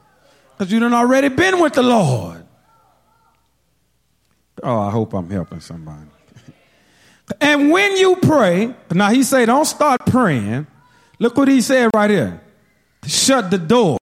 [0.58, 2.46] Because you done already been with the Lord.
[4.64, 6.08] Oh, I hope I'm helping somebody.
[7.42, 10.68] and when you pray, now he say, don't start praying.
[11.20, 12.42] Look what he said right here.
[13.06, 13.98] Shut the door.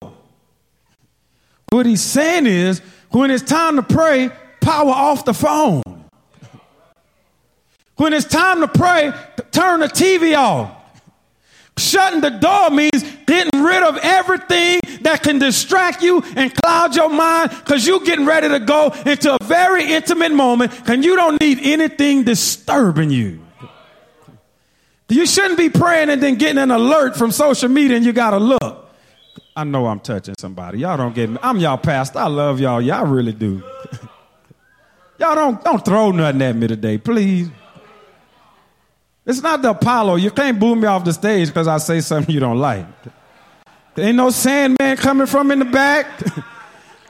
[1.70, 2.80] What he's saying is,
[3.10, 4.30] when it's time to pray,
[4.62, 5.84] power off the phone.
[7.98, 9.14] When it's time to pray,
[9.52, 10.72] turn the TV off.
[11.78, 17.10] Shutting the door means getting rid of everything that can distract you and cloud your
[17.10, 21.40] mind because you're getting ready to go into a very intimate moment and you don't
[21.42, 23.42] need anything disturbing you.
[25.10, 28.32] You shouldn't be praying and then getting an alert from social media and you got
[28.32, 28.85] to look.
[29.56, 30.80] I know I'm touching somebody.
[30.80, 31.38] Y'all don't get me.
[31.42, 32.20] I'm y'all pastor.
[32.20, 32.82] I love y'all.
[32.82, 33.64] Y'all really do.
[35.18, 37.50] y'all don't, don't throw nothing at me today, please.
[39.26, 40.16] It's not the Apollo.
[40.16, 42.86] You can't boo me off the stage because I say something you don't like.
[43.96, 46.08] There ain't no Sandman coming from in the back.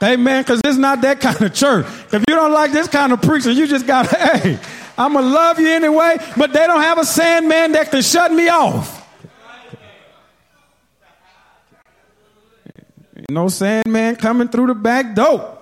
[0.00, 1.86] man, because it's not that kind of church.
[2.12, 4.58] If you don't like this kind of preacher, you just got to, hey,
[4.96, 8.48] I'm to love you anyway, but they don't have a Sandman that can shut me
[8.48, 9.05] off.
[13.30, 15.58] No Sandman coming through the back door.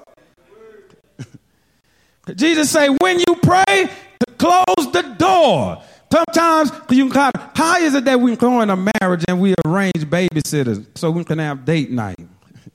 [2.35, 5.83] Jesus say, when you pray, to close the door.
[6.13, 9.97] Sometimes you can how is it that we go in a marriage and we arrange
[9.97, 12.21] babysitters so we can have date night?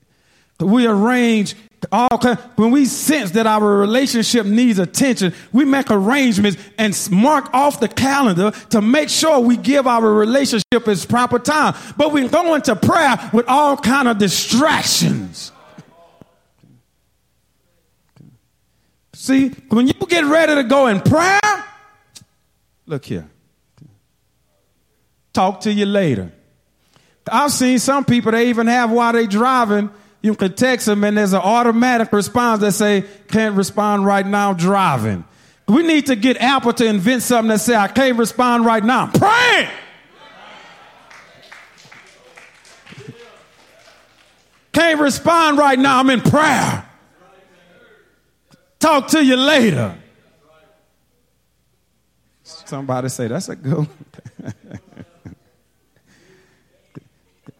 [0.60, 1.54] we arrange
[1.92, 7.52] Oh, all when we sense that our relationship needs attention, we make arrangements and mark
[7.54, 11.74] off the calendar to make sure we give our relationship its proper time.
[11.96, 15.52] But we go into prayer with all kind of distractions.
[19.14, 21.40] See, when you get ready to go in prayer,
[22.90, 23.30] Look here.
[25.32, 26.32] Talk to you later.
[27.30, 29.90] I've seen some people they even have while they driving.
[30.22, 34.52] You can text them and there's an automatic response that say can't respond right now
[34.52, 35.24] driving.
[35.66, 39.10] We need to get Apple to invent something that say I can't respond right now.
[39.12, 39.68] Pray.
[44.72, 46.00] Can't respond right now.
[46.00, 46.86] I'm in prayer.
[48.78, 49.96] Talk to you later.
[52.42, 53.86] Somebody say, that's a good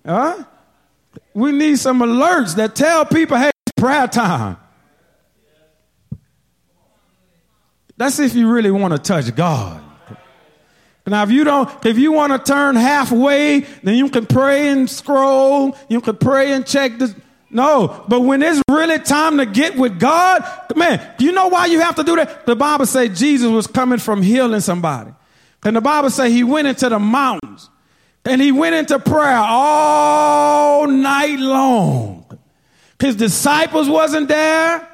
[0.07, 0.45] huh?
[1.35, 4.57] We need some alerts that tell people, hey, it's prayer time.
[7.97, 9.83] That's if you really want to touch God.
[11.07, 14.89] Now, if you don't, if you want to turn halfway, then you can pray and
[14.89, 15.77] scroll.
[15.89, 17.15] You can pray and check the.
[17.51, 20.45] No, but when it's really time to get with God,
[20.77, 22.47] man, do you know why you have to do that?
[22.47, 25.11] The Bible says Jesus was coming from healing somebody.
[25.65, 27.69] And the Bible says he went into the mountains
[28.25, 32.27] and he went into prayer all night long.
[32.99, 34.87] His disciples wasn't there.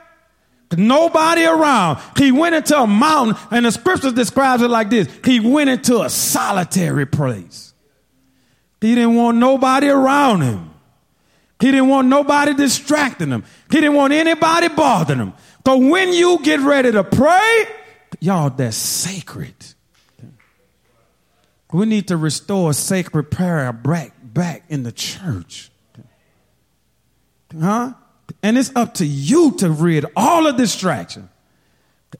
[0.77, 2.01] Nobody around.
[2.17, 5.09] He went into a mountain and the scripture describes it like this.
[5.25, 7.73] He went into a solitary place.
[8.81, 10.71] He didn't want nobody around him.
[11.61, 13.45] He didn't want nobody distracting him.
[13.71, 15.33] He didn't want anybody bothering him.
[15.65, 17.65] So when you get ready to pray,
[18.21, 19.55] y'all, that's sacred.
[21.77, 25.71] We need to restore sacred prayer back, back in the church.
[27.53, 27.93] Huh?
[28.43, 31.29] And it's up to you to rid all of distraction.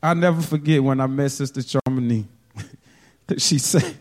[0.03, 2.27] I'll never forget when I met Sister Charmony.
[3.39, 3.97] she said,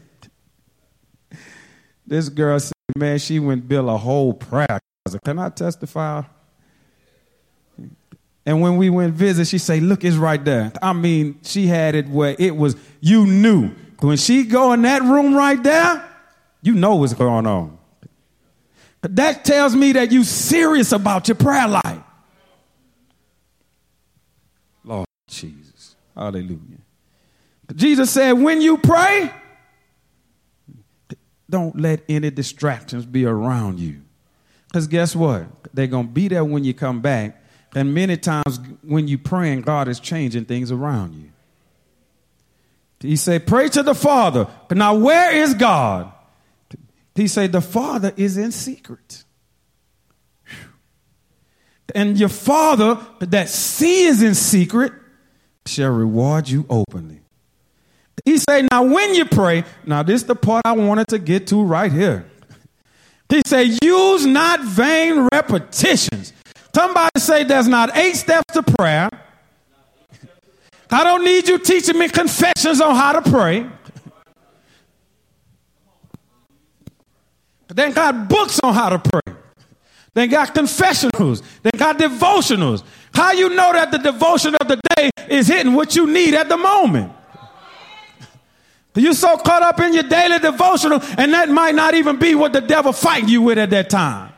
[2.05, 6.23] this girl said, man, she went build a whole prayer said, Can I testify?
[8.45, 10.73] And when we went visit, she said, Look, it's right there.
[10.81, 13.71] I mean, she had it where it was, you knew.
[13.99, 16.03] When she go in that room right there,
[16.61, 17.77] you know what's going on.
[19.01, 21.99] That tells me that you serious about your prayer life.
[24.83, 25.95] Lord Jesus.
[26.15, 26.59] Hallelujah.
[27.75, 29.31] Jesus said, when you pray,
[31.49, 34.01] don't let any distractions be around you.
[34.67, 35.45] Because guess what?
[35.73, 37.41] They're going to be there when you come back.
[37.75, 41.31] And many times when you're praying, God is changing things around you.
[42.99, 44.47] He said, pray to the Father.
[44.71, 46.11] Now, where is God?
[47.13, 49.23] He said, the Father is in secret.
[51.93, 54.91] And your Father that sees in secret
[55.65, 57.21] shall reward you openly.
[58.23, 61.47] He said, now when you pray, now this is the part I wanted to get
[61.47, 62.25] to right here.
[63.29, 66.33] He said, use not vain repetitions.
[66.73, 69.09] Somebody say there's not eight steps to prayer.
[70.89, 73.65] I don't need you teaching me confessions on how to pray.
[77.67, 79.35] They got books on how to pray.
[80.13, 81.43] They got confessionals.
[81.61, 82.83] They got devotionals.
[83.13, 86.47] How you know that the devotion of the day is hitting what you need at
[86.47, 87.11] the moment?
[88.95, 92.53] You're so caught up in your daily devotional, and that might not even be what
[92.53, 94.31] the devil fighting you with at that time.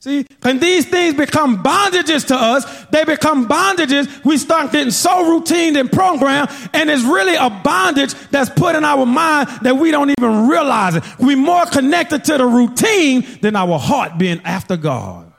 [0.00, 4.24] See, when these things become bondages to us, they become bondages.
[4.24, 8.82] We start getting so routine and programmed, and it's really a bondage that's put in
[8.82, 11.04] our mind that we don't even realize it.
[11.18, 15.30] We're more connected to the routine than our heart being after God.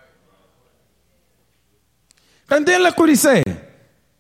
[2.51, 3.43] And then look what he said.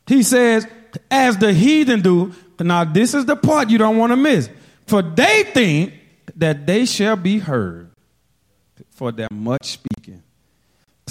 [0.07, 0.65] He says,
[1.11, 4.49] as the heathen do, now this is the part you don't want to miss.
[4.87, 5.93] For they think
[6.35, 7.91] that they shall be heard
[8.89, 9.90] for their much speaking.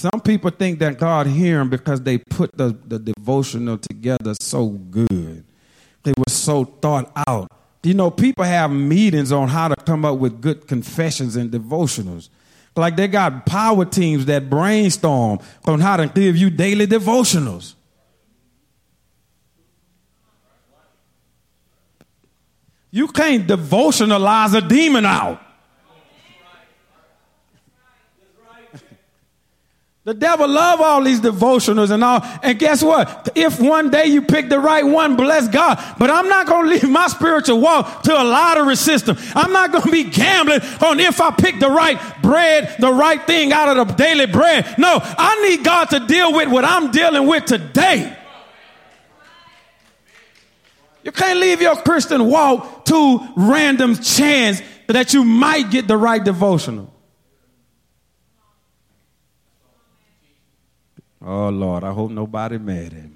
[0.01, 4.69] Some people think that God hear them because they put the, the devotional together so
[4.69, 5.45] good.
[6.05, 7.53] They were so thought out.
[7.83, 12.31] You know, people have meetings on how to come up with good confessions and devotionals.
[12.75, 17.75] Like they got power teams that brainstorm on how to give you daily devotionals.
[22.91, 25.43] You can't devotionalize a demon out.
[30.11, 32.21] The devil love all these devotionals and all.
[32.43, 33.29] And guess what?
[33.37, 35.79] If one day you pick the right one, bless God.
[36.01, 39.17] But I'm not going to leave my spiritual walk to a lottery system.
[39.37, 43.25] I'm not going to be gambling on if I pick the right bread, the right
[43.25, 44.77] thing out of the daily bread.
[44.79, 48.19] No, I need God to deal with what I'm dealing with today.
[51.05, 56.25] You can't leave your Christian walk to random chance that you might get the right
[56.25, 56.93] devotional.
[61.23, 63.11] Oh Lord, I hope nobody mad at me.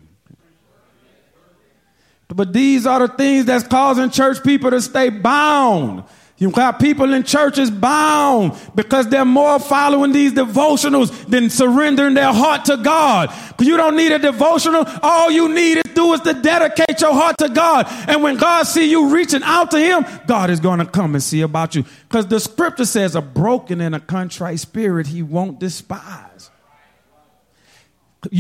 [2.28, 6.05] But these are the things that's causing church people to stay bound.
[6.36, 12.32] You got people in churches bound because they're more following these devotionals than surrendering their
[12.32, 13.32] heart to God.
[13.48, 14.84] Because You don't need a devotional.
[15.00, 17.86] All you need to do is to dedicate your heart to God.
[18.09, 21.22] And when God see you reaching out to him, God is going to come and
[21.22, 21.84] see about you.
[22.09, 26.24] Because the scripture says a broken and a contrite spirit he won't despise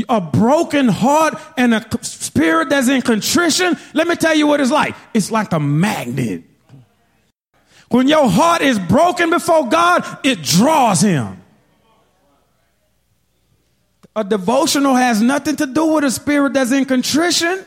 [0.08, 4.70] a broken heart and a spirit that's in contrition, let me tell you what it's
[4.70, 4.94] like.
[5.12, 6.44] It's like a magnet.
[7.88, 11.40] When your heart is broken before God, it draws him.
[14.16, 17.64] A devotional has nothing to do with a spirit that's in contrition.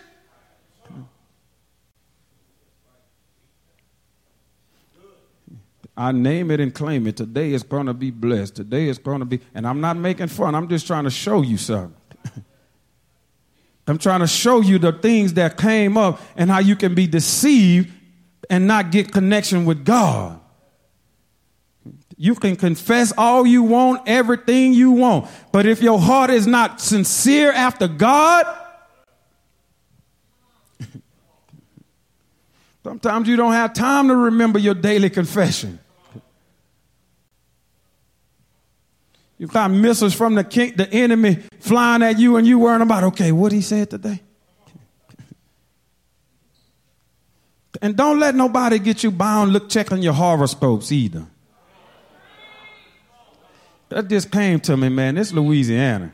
[5.97, 7.18] I name it and claim it.
[7.18, 8.55] Today is going to be blessed.
[8.55, 10.53] Today is going to be, and I'm not making fun.
[10.53, 11.95] I'm just trying to show you something.
[13.88, 17.07] I'm trying to show you the things that came up and how you can be
[17.07, 17.93] deceived
[18.49, 20.41] and not get connection with God.
[22.17, 25.29] You can confess all you want, everything you want.
[25.51, 28.45] But if your heart is not sincere after God,
[32.83, 35.79] sometimes you don't have time to remember your daily confession.
[39.38, 43.03] You got missiles from the king, the enemy flying at you, and you worrying about,
[43.05, 44.21] okay, what he said today.
[47.79, 51.27] And don't let nobody get you bound, look checking your horoscopes either.
[53.89, 55.15] That just came to me, man.
[55.15, 56.11] It's Louisiana.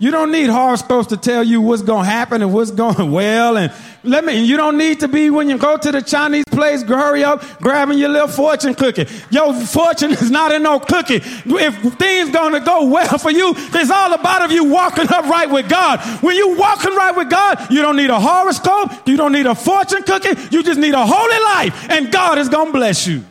[0.00, 3.58] You don't need horoscopes to tell you what's going to happen and what's going well.
[3.58, 3.70] And
[4.02, 7.22] let me, you don't need to be when you go to the Chinese place, hurry
[7.22, 9.06] up, grabbing your little fortune cookie.
[9.30, 11.20] Your fortune is not in no cookie.
[11.22, 15.26] If things going to go well for you, it's all about if you walking up
[15.26, 16.00] right with God.
[16.22, 19.06] When you walking right with God, you don't need a horoscope.
[19.06, 20.40] You don't need a fortune cookie.
[20.50, 23.22] You just need a holy life and God is going to bless you.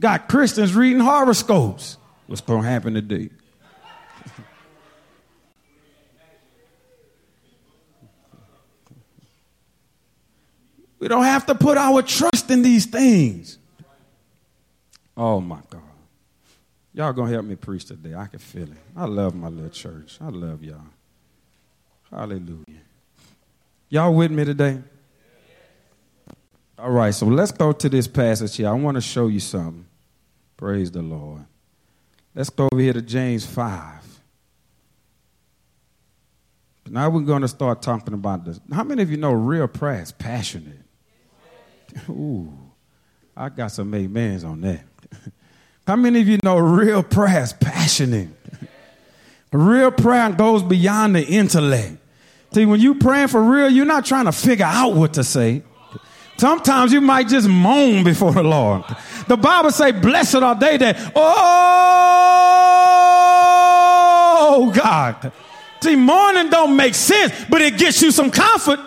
[0.00, 1.96] Got Christians reading horoscopes.
[2.26, 3.30] What's going to happen today?
[10.98, 13.58] we don't have to put our trust in these things.
[15.16, 15.80] Oh my God.
[16.92, 18.14] Y'all gonna help me preach today.
[18.14, 18.78] I can feel it.
[18.96, 20.16] I love my little church.
[20.20, 20.80] I love y'all.
[22.10, 22.64] Hallelujah.
[23.90, 24.82] Y'all with me today?
[26.78, 28.68] All right, so let's go to this passage here.
[28.68, 29.86] I want to show you something.
[30.58, 31.46] Praise the Lord.
[32.34, 34.06] Let's go over here to James 5.
[36.88, 38.60] Now we're going to start talking about this.
[38.70, 40.78] How many of you know real prayer is passionate?
[42.10, 42.52] Ooh,
[43.34, 44.84] I got some amens on that.
[45.86, 48.28] How many of you know real prayer is passionate?
[49.52, 51.96] real prayer goes beyond the intellect.
[52.52, 55.62] See, when you praying for real, you're not trying to figure out what to say.
[56.36, 58.84] Sometimes you might just moan before the Lord.
[59.26, 61.32] The Bible say, blessed are they that, oh
[64.74, 65.32] God.
[65.80, 68.80] See, mourning don't make sense, but it gets you some comfort.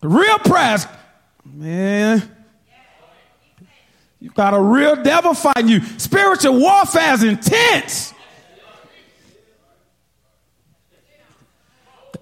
[0.00, 0.86] The real prayers
[1.44, 2.22] Man,
[4.20, 5.80] you got a real devil fighting you.
[5.98, 8.14] Spiritual warfare is intense.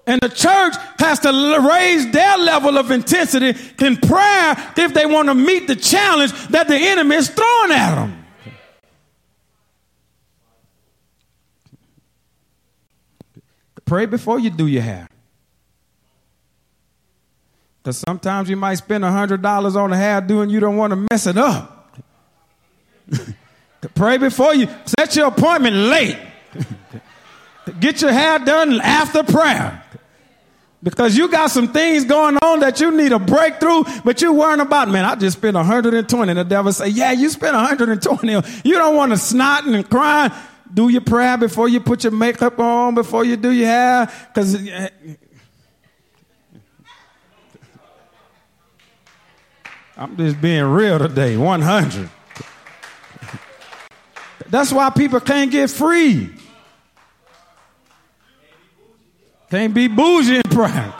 [0.07, 1.29] And the church has to
[1.69, 6.67] raise their level of intensity in prayer if they want to meet the challenge that
[6.67, 8.25] the enemy is throwing at them.
[13.85, 15.07] Pray before you do your hair.
[17.83, 21.27] Because sometimes you might spend $100 on a hairdo and you don't want to mess
[21.27, 21.99] it up.
[23.95, 26.17] Pray before you set your appointment late.
[27.79, 29.83] Get your hair done after prayer.
[30.83, 34.61] Because you got some things going on that you need a breakthrough, but you worrying
[34.61, 36.31] about, man, I just spent 120.
[36.31, 38.31] And the devil say, yeah, you spent 120.
[38.63, 40.31] You don't want to snotting and crying.
[40.73, 44.11] Do your prayer before you put your makeup on, before you do your hair.
[44.27, 44.89] Because eh,
[49.97, 51.37] I'm just being real today.
[51.37, 52.09] 100.
[54.49, 56.31] That's why people can't get free.
[59.51, 60.93] Can't be bougie in prayer.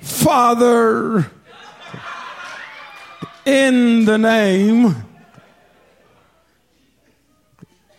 [0.00, 1.28] Father,
[3.44, 4.94] in the name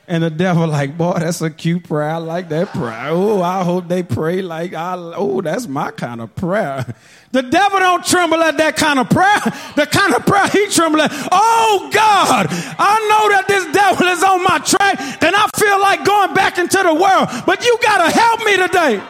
[0.09, 2.09] and the devil like, boy, that's a cute prayer.
[2.09, 3.09] I like that prayer.
[3.09, 4.95] Oh, I hope they pray like I.
[4.95, 6.85] Oh, that's my kind of prayer.
[7.33, 9.41] The devil don't tremble at that kind of prayer.
[9.75, 11.11] The kind of prayer he tremble at.
[11.29, 16.05] Oh God, I know that this devil is on my track, and I feel like
[16.05, 17.27] going back into the world.
[17.45, 19.03] But you gotta help me today.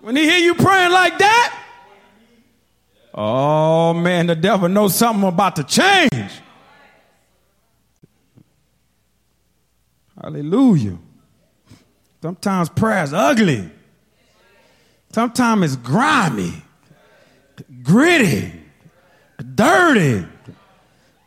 [0.00, 1.62] When he hear you praying like that,
[3.14, 6.40] oh man, the devil knows something about to change.
[10.24, 10.96] Hallelujah.
[12.22, 13.68] Sometimes prayer is ugly.
[15.12, 16.54] Sometimes it's grimy,
[17.82, 18.50] gritty,
[19.54, 20.24] dirty.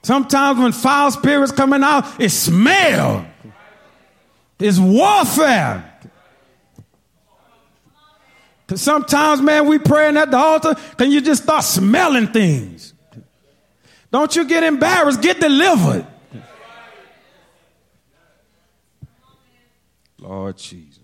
[0.01, 3.23] Sometimes when foul spirits coming out, it smells.
[4.57, 5.93] It's warfare.
[8.65, 12.95] Cause sometimes, man, we praying at the altar, can you just start smelling things?
[14.11, 16.07] Don't you get embarrassed, get delivered.
[20.27, 20.99] Lord Jesus.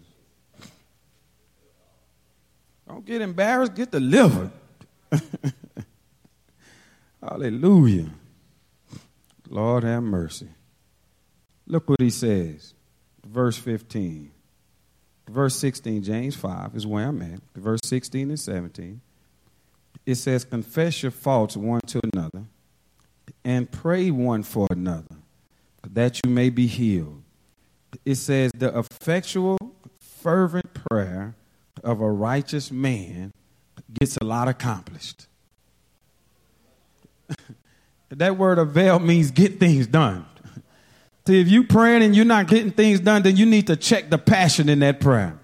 [2.85, 4.51] Don't get embarrassed, get delivered.
[7.21, 8.09] Hallelujah.
[9.49, 10.49] Lord have mercy.
[11.65, 12.73] Look what he says.
[13.25, 14.29] Verse 15.
[15.29, 17.39] Verse 16, James 5 is where I'm at.
[17.55, 18.99] Verse 16 and 17.
[20.05, 22.43] It says, Confess your faults one to another
[23.45, 25.15] and pray one for another
[25.87, 27.22] that you may be healed
[28.05, 29.57] it says, the effectual,
[29.99, 31.35] fervent prayer
[31.83, 33.33] of a righteous man
[33.99, 35.27] gets a lot accomplished.
[38.09, 40.25] that word avail means get things done.
[41.25, 44.09] See, if you praying and you're not getting things done, then you need to check
[44.09, 45.39] the passion in that prayer.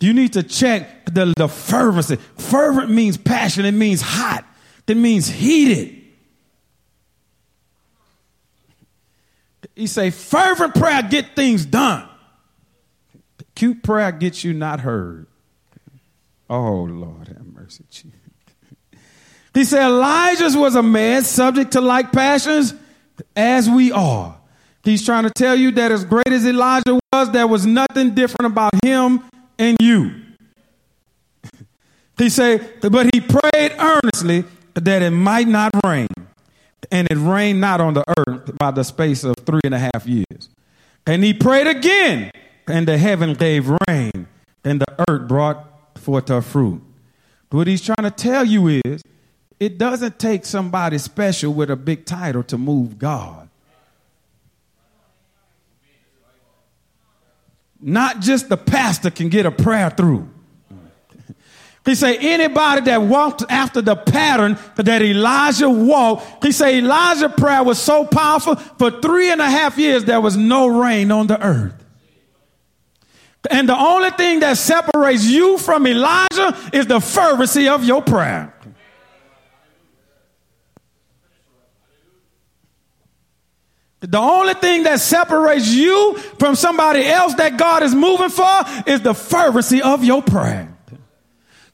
[0.00, 2.16] You need to check the, the fervency.
[2.36, 4.44] Fervent means passion, it means hot,
[4.86, 5.93] it means heated.
[9.74, 12.08] He say, fervent prayer get things done.
[13.54, 15.26] Cute prayer gets you not heard.
[16.48, 17.84] Oh, Lord have mercy.
[19.52, 22.74] he said, Elijah was a man subject to like passions
[23.34, 24.36] as we are.
[24.82, 28.52] He's trying to tell you that as great as Elijah was, there was nothing different
[28.52, 29.22] about him
[29.58, 30.14] and you.
[32.18, 34.44] he said, but he prayed earnestly
[34.74, 36.08] that it might not rain
[36.90, 40.06] and it rained not on the earth by the space of three and a half
[40.06, 40.48] years.
[41.06, 42.30] And he prayed again,
[42.66, 44.26] and the heaven gave rain,
[44.64, 46.82] and the earth brought forth her fruit.
[47.50, 49.02] What he's trying to tell you is
[49.60, 53.48] it doesn't take somebody special with a big title to move God.
[57.80, 60.33] Not just the pastor can get a prayer through.
[61.84, 67.62] He said, anybody that walked after the pattern that Elijah walked, he said Elijah's prayer
[67.62, 71.40] was so powerful for three and a half years there was no rain on the
[71.44, 71.74] earth.
[73.50, 78.54] And the only thing that separates you from Elijah is the fervency of your prayer.
[84.00, 89.00] The only thing that separates you from somebody else that God is moving for is
[89.02, 90.73] the fervency of your prayer.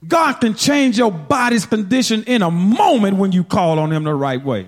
[0.07, 4.15] God can change your body's condition in a moment when you call on Him the
[4.15, 4.67] right way.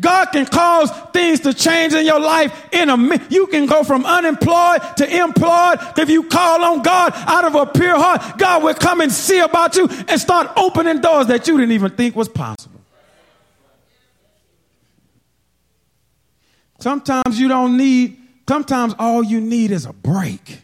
[0.00, 3.32] God can cause things to change in your life in a minute.
[3.32, 5.78] You can go from unemployed to employed.
[5.96, 9.40] If you call on God out of a pure heart, God will come and see
[9.40, 12.80] about you and start opening doors that you didn't even think was possible.
[16.78, 18.16] Sometimes you don't need,
[18.48, 20.62] sometimes all you need is a break.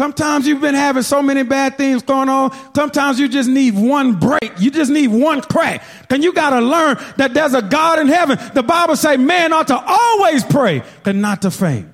[0.00, 2.56] Sometimes you've been having so many bad things going on.
[2.74, 4.50] Sometimes you just need one break.
[4.58, 5.84] You just need one crack.
[6.08, 8.38] And you got to learn that there's a God in heaven.
[8.54, 11.86] The Bible say man ought to always pray and not to faint.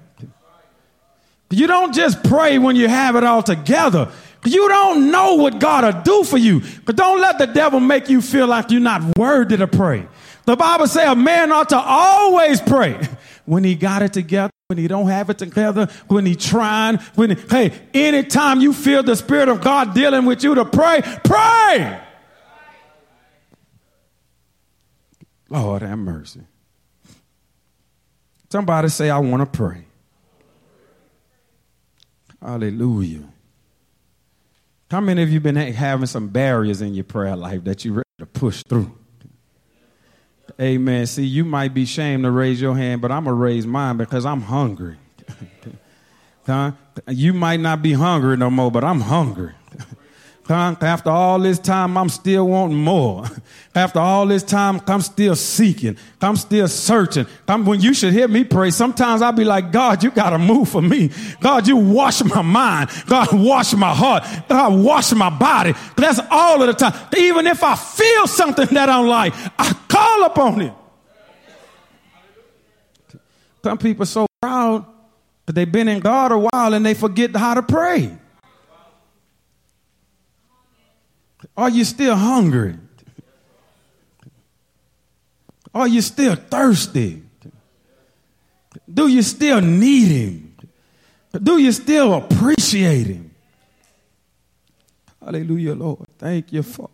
[1.50, 4.12] You don't just pray when you have it all together.
[4.44, 6.62] You don't know what God will do for you.
[6.84, 10.06] But don't let the devil make you feel like you're not worthy to pray.
[10.44, 13.00] The Bible say a man ought to always pray
[13.46, 17.30] when he got it together when he don't have it together, when he trying, when
[17.30, 22.00] he, hey, anytime you feel the Spirit of God dealing with you to pray, pray.
[25.48, 26.40] Lord have mercy.
[28.50, 29.84] Somebody say, I want to pray.
[32.42, 33.22] Hallelujah.
[34.90, 38.04] How many of you been having some barriers in your prayer life that you ready
[38.18, 38.96] to push through?
[40.60, 41.06] Amen.
[41.06, 43.98] See, you might be ashamed to raise your hand, but I'm going to raise mine
[43.98, 44.96] because I'm hungry.
[46.46, 46.72] huh?
[47.08, 49.52] You might not be hungry no more, but I'm hungry.
[50.48, 53.24] After all this time, I'm still wanting more.
[53.74, 55.96] After all this time, I'm still seeking.
[56.20, 57.26] I'm still searching.
[57.48, 60.38] I'm, when you should hear me pray, sometimes I'll be like, God, you got to
[60.38, 61.10] move for me.
[61.40, 62.90] God, you wash my mind.
[63.06, 64.24] God, wash my heart.
[64.48, 65.74] God, wash my body.
[65.96, 66.94] That's all of the time.
[67.16, 70.74] Even if I feel something that I don't like, I call upon Him.
[73.64, 74.86] Some people so proud
[75.46, 78.16] that they've been in God a while and they forget how to pray.
[81.56, 82.76] Are you still hungry?
[85.74, 87.22] Are you still thirsty?
[88.92, 90.56] Do you still need Him?
[91.42, 93.30] Do you still appreciate Him?
[95.22, 96.06] Hallelujah, Lord.
[96.18, 96.92] Thank you, Father.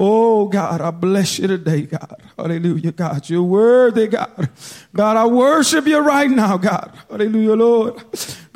[0.00, 2.22] Oh, God, I bless you today, God.
[2.36, 3.28] Hallelujah, God.
[3.28, 4.48] You're worthy, God.
[4.94, 6.92] God, I worship you right now, God.
[7.10, 8.00] Hallelujah, Lord.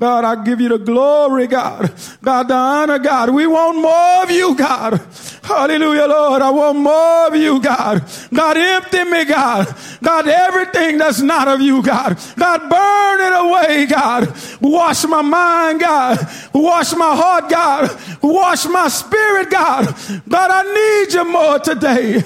[0.03, 1.95] God, I give you the glory, God.
[2.23, 3.31] God, the honor, God.
[3.31, 5.01] We want more of you, God.
[5.45, 6.43] Hallelujah, Lord.
[6.43, 8.03] I want more of you, God.
[8.35, 9.73] God, empty me, God.
[10.03, 12.19] God, everything that's not of you, God.
[12.35, 14.37] God, burn it away, God.
[14.61, 16.19] Wash my mind, God.
[16.53, 17.97] Wash my heart, God.
[18.21, 19.87] Wash my spirit, God.
[20.29, 22.25] God, I need you more today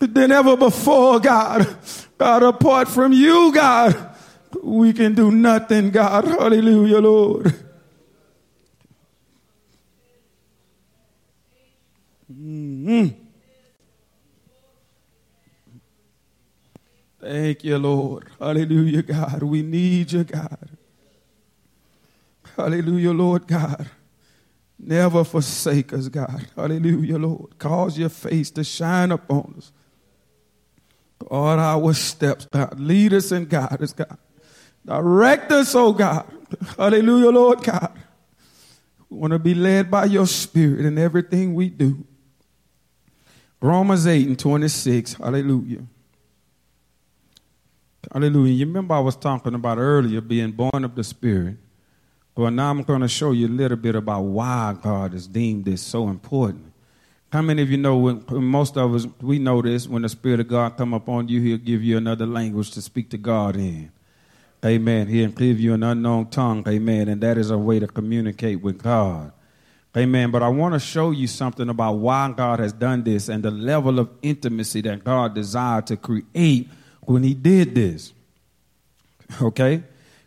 [0.00, 1.66] than ever before, God.
[2.18, 4.15] God, apart from you, God,
[4.66, 6.24] we can do nothing, God.
[6.24, 7.54] Hallelujah, Lord.
[12.32, 13.06] Mm-hmm.
[17.20, 18.28] Thank you, Lord.
[18.40, 19.42] Hallelujah, God.
[19.44, 20.68] We need you, God.
[22.56, 23.88] Hallelujah, Lord God.
[24.78, 26.48] Never forsake us, God.
[26.56, 27.56] Hallelujah, Lord.
[27.58, 29.72] Cause your face to shine upon us.
[31.30, 32.80] All our steps, God.
[32.80, 34.18] Lead us and guide us, God.
[34.86, 36.26] Direct us, oh God.
[36.76, 37.92] Hallelujah, Lord God.
[39.10, 42.04] We want to be led by your spirit in everything we do.
[43.60, 45.14] Romans 8 and 26.
[45.14, 45.82] Hallelujah.
[48.12, 48.52] Hallelujah.
[48.52, 51.56] You remember I was talking about earlier being born of the Spirit.
[52.36, 55.64] Well, now I'm going to show you a little bit about why God has deemed
[55.64, 56.72] this so important.
[57.32, 60.40] How many of you know when most of us we know this when the Spirit
[60.40, 63.90] of God come upon you, He'll give you another language to speak to God in.
[64.66, 65.06] Amen.
[65.06, 66.64] He'll give you an unknown tongue.
[66.66, 67.08] Amen.
[67.08, 69.32] And that is a way to communicate with God.
[69.96, 70.30] Amen.
[70.30, 73.50] But I want to show you something about why God has done this and the
[73.50, 76.68] level of intimacy that God desired to create
[77.02, 78.12] when He did this.
[79.40, 79.82] Okay?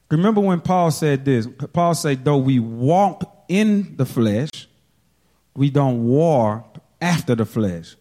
[0.10, 1.48] Remember when Paul said this?
[1.74, 4.68] Paul said, though we walk in the flesh,
[5.56, 6.66] we don't war
[7.02, 7.96] after the flesh.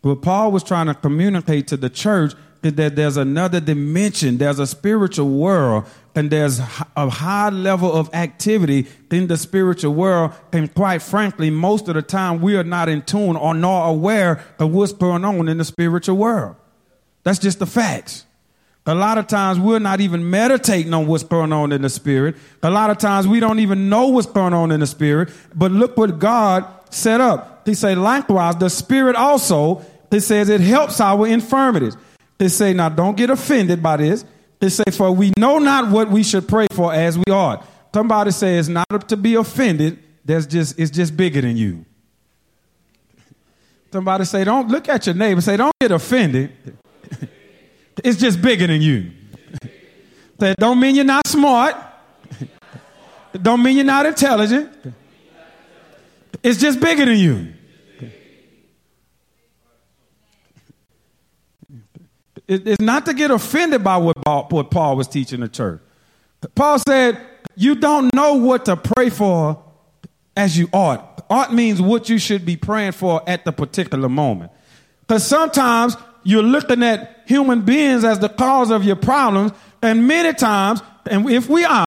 [0.00, 4.66] But Paul was trying to communicate to the church that there's another dimension, there's a
[4.66, 5.84] spiritual world,
[6.14, 10.32] and there's a high level of activity in the spiritual world.
[10.52, 14.44] And quite frankly, most of the time we are not in tune or nor aware
[14.58, 16.56] of what's going on in the spiritual world.
[17.24, 18.26] That's just the facts.
[18.84, 22.34] A lot of times we're not even meditating on what's going on in the spirit.
[22.62, 25.30] A lot of times we don't even know what's going on in the spirit.
[25.54, 27.62] But look what God set up.
[27.64, 31.96] He said, likewise, the spirit also, he says it helps our infirmities.
[32.42, 34.24] They say, now don't get offended by this.
[34.58, 37.64] They say, for we know not what we should pray for as we ought.
[37.94, 40.02] Somebody say it's not to be offended.
[40.24, 41.84] That's just, it's just bigger than you.
[43.92, 45.40] Somebody say, don't look at your neighbor.
[45.40, 46.50] Say, don't get offended.
[48.02, 49.12] it's just bigger than you.
[50.38, 51.76] That don't mean you're not smart.
[53.40, 54.68] don't mean you're not intelligent.
[56.42, 57.52] It's just bigger than you.
[62.52, 65.80] It's not to get offended by what Paul was teaching the church.
[66.54, 67.20] Paul said,
[67.56, 69.62] You don't know what to pray for
[70.36, 71.24] as you ought.
[71.30, 74.52] Ought means what you should be praying for at the particular moment.
[75.00, 80.32] Because sometimes you're looking at human beings as the cause of your problems, and many
[80.32, 81.84] times, and if we are,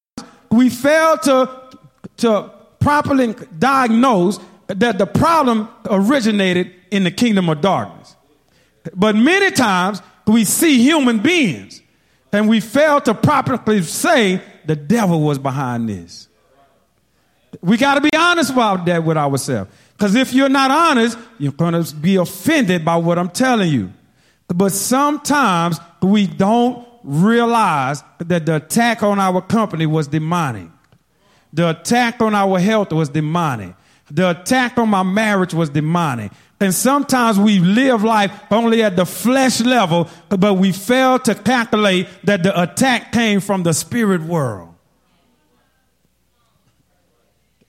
[0.52, 1.50] we fail to,
[2.18, 8.16] to properly diagnose that the problem originated in the kingdom of darkness.
[8.96, 11.82] But many times we see human beings
[12.32, 16.28] and we fail to properly say the devil was behind this.
[17.62, 19.72] We got to be honest about that with ourselves.
[19.98, 23.94] Because if you're not honest, you're going to be offended by what I'm telling you.
[24.48, 30.68] But sometimes we don't realize that the attack on our company was demonic.
[31.54, 33.76] The attack on our health was demonic.
[34.12, 36.32] The attack on my marriage was demonic.
[36.66, 42.08] And sometimes we live life only at the flesh level, but we fail to calculate
[42.24, 44.74] that the attack came from the spirit world.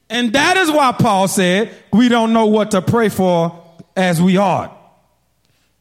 [0.08, 3.62] And that is why Paul said we don't know what to pray for
[3.94, 4.72] as we ought.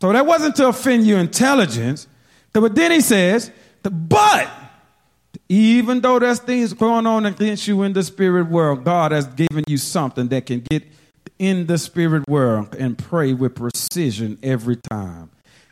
[0.02, 2.08] So that wasn't to offend your intelligence,
[2.52, 3.50] but then he says,
[3.82, 4.50] but
[5.48, 9.64] even though there's things going on against you in the spirit world, God has given
[9.68, 10.84] you something that can get
[11.40, 15.30] in the spirit world and pray with precision every time.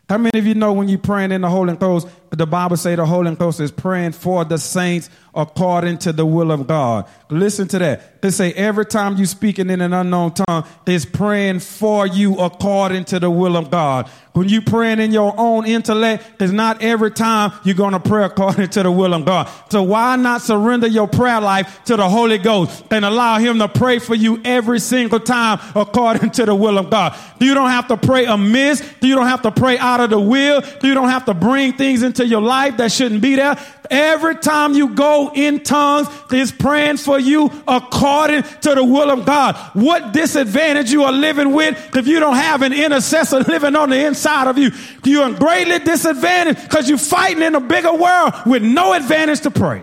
[0.08, 2.06] How many of you know when you're praying in the Holy Ghost,
[2.36, 6.52] the Bible say the Holy Ghost is praying for the saints according to the will
[6.52, 7.06] of God.
[7.28, 8.22] Listen to that.
[8.22, 13.04] They say every time you speaking in an unknown tongue, it's praying for you according
[13.06, 14.08] to the will of God.
[14.32, 18.24] When you praying in your own intellect, it's not every time you're going to pray
[18.24, 19.48] according to the will of God.
[19.70, 23.68] So why not surrender your prayer life to the Holy Ghost and allow him to
[23.68, 27.16] pray for you every single time according to the will of God?
[27.38, 28.82] You don't have to pray amiss.
[29.00, 30.62] You don't have to pray out of the will.
[30.82, 33.56] You don't have to bring things into your life that shouldn't be there.
[33.90, 39.24] Every time you go in tongues, is praying for you according to the will of
[39.24, 39.56] God.
[39.74, 44.06] What disadvantage you are living with if you don't have an intercessor living on the
[44.06, 44.70] inside of you?
[45.04, 49.82] You're greatly disadvantaged because you're fighting in a bigger world with no advantage to pray.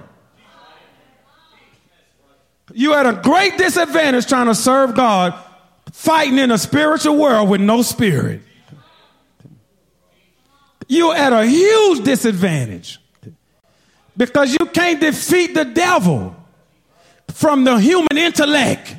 [2.74, 5.34] You're at a great disadvantage trying to serve God,
[5.92, 8.42] fighting in a spiritual world with no spirit.
[10.92, 13.00] You're at a huge disadvantage
[14.18, 16.36] because you can't defeat the devil
[17.30, 18.98] from the human intellect.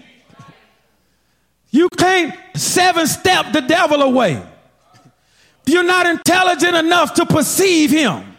[1.70, 4.42] You can't seven step the devil away.
[5.66, 8.38] You're not intelligent enough to perceive him.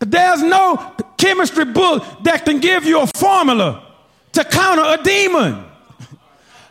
[0.00, 3.90] There's no chemistry book that can give you a formula
[4.32, 5.64] to counter a demon.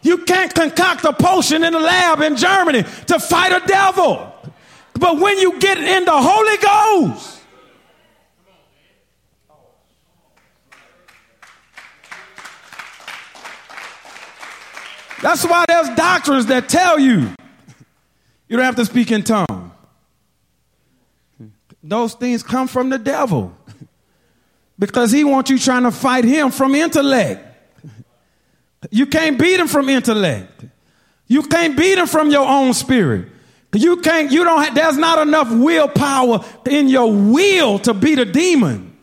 [0.03, 4.35] You can't concoct a potion in the lab in Germany to fight a devil.
[4.99, 7.37] But when you get in the Holy Ghost,
[15.21, 17.33] That's why there's doctors that tell you
[18.47, 19.71] you don't have to speak in tongues.
[21.83, 23.53] Those things come from the devil
[24.79, 27.45] because he wants you trying to fight him from intellect.
[28.91, 30.63] You can't beat him from intellect.
[31.27, 33.27] You can't beat him from your own spirit.
[33.73, 38.25] You can't, you don't, have, there's not enough willpower in your will to beat a
[38.25, 38.97] demon.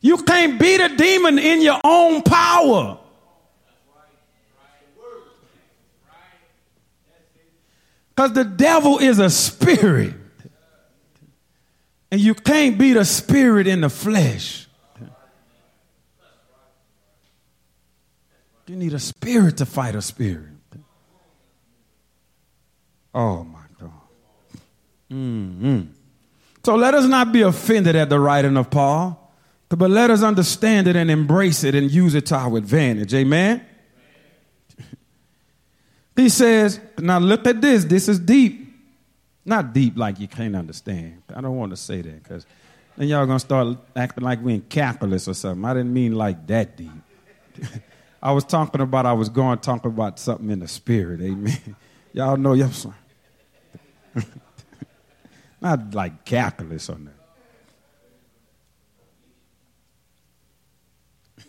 [0.00, 2.98] You can't beat a demon in your own power.
[8.14, 10.14] Because the devil is a spirit.
[12.10, 14.68] And you can't beat a spirit in the flesh.
[18.66, 20.51] You need a spirit to fight a spirit.
[23.14, 23.90] Oh my God.
[25.10, 25.80] Mm-hmm.
[26.64, 29.18] So let us not be offended at the writing of Paul,
[29.68, 33.14] but let us understand it and embrace it and use it to our advantage.
[33.14, 33.64] Amen?
[36.14, 37.86] He says, now look at this.
[37.86, 38.62] This is deep.
[39.46, 41.22] Not deep like you can't understand.
[41.34, 42.44] I don't want to say that because
[42.98, 45.64] then y'all going to start acting like we in calculus or something.
[45.64, 46.90] I didn't mean like that deep.
[48.22, 51.20] I was talking about, I was going to talk about something in the spirit.
[51.22, 51.76] Amen.
[52.12, 52.92] Y'all know, y'all.
[55.62, 57.14] Not like calculus or that.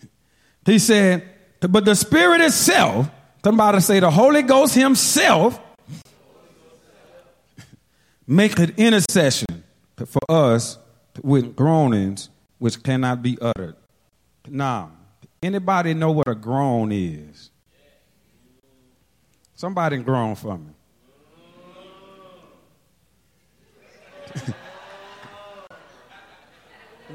[0.65, 1.27] He said,
[1.59, 3.09] but the Spirit itself,
[3.43, 5.59] somebody say the Holy Ghost Himself,
[8.27, 9.63] make an intercession
[10.05, 10.77] for us
[11.23, 13.75] with groanings which cannot be uttered.
[14.47, 14.91] Now,
[15.41, 17.49] anybody know what a groan is?
[19.55, 20.72] Somebody groan for me.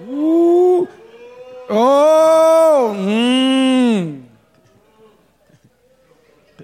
[0.08, 0.88] Ooh.
[1.70, 2.94] Oh.
[2.96, 4.24] Mm.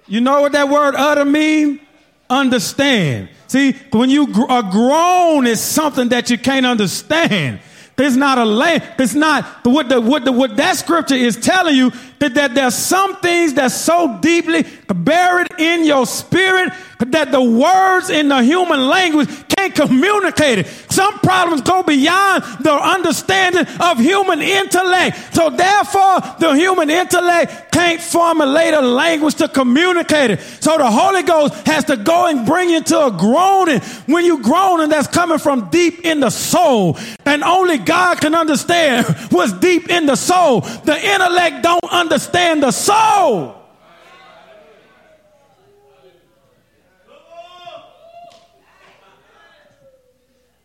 [0.07, 1.81] You know what that word utter mean?
[2.29, 3.29] Understand.
[3.47, 7.61] See, when you gr- a groan is something that you can't understand.
[7.97, 8.83] It's not a land.
[8.99, 12.75] It's not what the, what the, what that scripture is telling you that, that there's
[12.75, 18.87] some things that's so deeply buried in your spirit that the words in the human
[18.87, 20.67] language can't communicate it.
[20.91, 25.35] Some problems go beyond the understanding of human intellect.
[25.35, 30.41] So therefore, the human intellect can't formulate a language to communicate it.
[30.41, 33.81] So the Holy Ghost has to go and bring you to a groaning.
[34.07, 36.99] When you groaning, that's coming from deep in the soul.
[37.27, 40.61] And only God can understand what's deep in the soul.
[40.61, 43.57] The intellect don't understand the soul.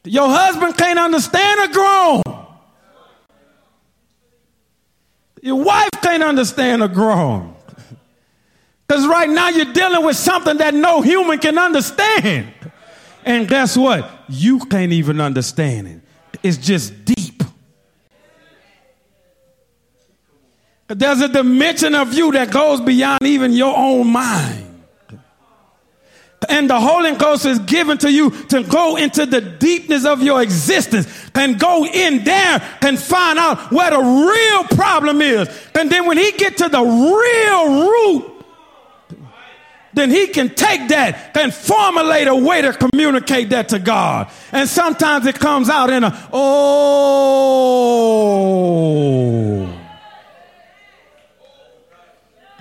[0.05, 2.23] Your husband can't understand a groan.
[5.41, 7.55] Your wife can't understand a groan.
[8.87, 12.51] Because right now you're dealing with something that no human can understand.
[13.23, 14.09] And guess what?
[14.27, 16.01] You can't even understand it.
[16.41, 17.43] It's just deep.
[20.89, 24.69] There's a dimension of you that goes beyond even your own mind
[26.47, 30.41] and the Holy Ghost is given to you to go into the deepness of your
[30.41, 35.47] existence and go in there and find out where the real problem is.
[35.75, 38.25] And then when he get to the real root,
[39.93, 44.29] then he can take that and formulate a way to communicate that to God.
[44.51, 46.49] And sometimes it comes out in a, oh,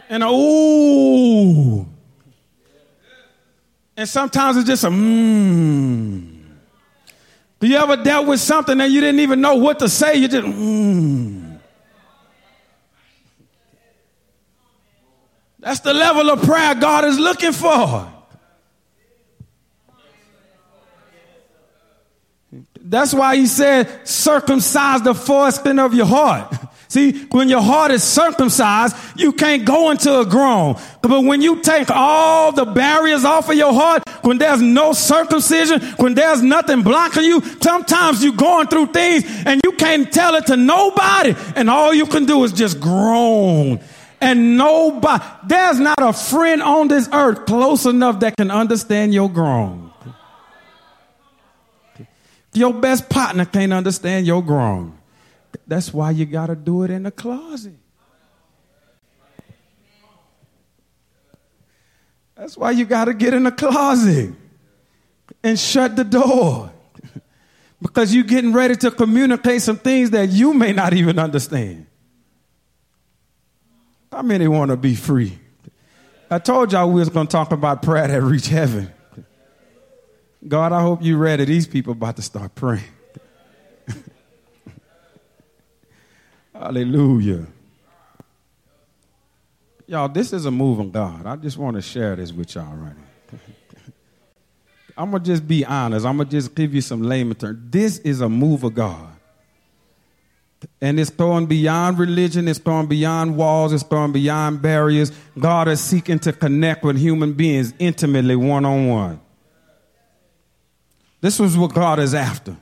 [0.09, 1.87] and a, ooh.
[3.97, 6.37] And sometimes it's just a mmm.
[7.61, 10.15] Do you ever dealt with something that you didn't even know what to say?
[10.15, 11.59] You just mmm.
[15.59, 18.13] That's the level of prayer God is looking for.
[22.81, 26.55] That's why he said, circumcise the foreskin of your heart.
[26.99, 30.77] See, when your heart is circumcised, you can't go into a groan.
[31.01, 35.81] But when you take all the barriers off of your heart, when there's no circumcision,
[35.99, 40.47] when there's nothing blocking you, sometimes you're going through things and you can't tell it
[40.47, 41.37] to nobody.
[41.55, 43.79] And all you can do is just groan.
[44.21, 49.31] And nobody, there's not a friend on this earth close enough that can understand your
[49.31, 49.93] groan.
[52.55, 54.98] Your best partner can't understand your groan.
[55.69, 57.75] That's why you got to do it in the closet.
[62.35, 64.33] That's why you got to get in the closet
[65.43, 66.73] and shut the door.
[67.83, 71.87] because you're getting ready to communicate some things that you may not even understand.
[74.11, 75.39] How many want to be free?
[76.31, 78.91] I told y'all we was going to talk about prayer that reach heaven.
[80.47, 81.45] God, I hope you ready.
[81.45, 82.85] These people about to start praying.
[86.59, 87.47] Hallelujah.
[89.87, 91.25] Y'all, this is a move of God.
[91.25, 93.39] I just want to share this with y'all right now.
[94.97, 96.05] I'm going to just be honest.
[96.05, 97.61] I'm going to just give you some layman terms.
[97.71, 99.09] This is a move of God.
[100.81, 105.13] And it's going beyond religion, it's going beyond walls, it's going beyond barriers.
[105.39, 109.21] God is seeking to connect with human beings intimately, one on one.
[111.21, 112.57] This was what God is after.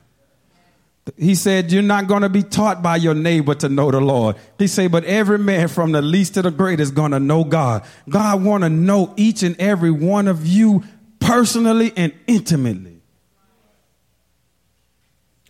[1.15, 4.35] He said, You're not going to be taught by your neighbor to know the Lord.
[4.57, 7.43] He said, But every man from the least to the great is going to know
[7.43, 7.85] God.
[8.09, 10.83] God want to know each and every one of you
[11.19, 13.01] personally and intimately.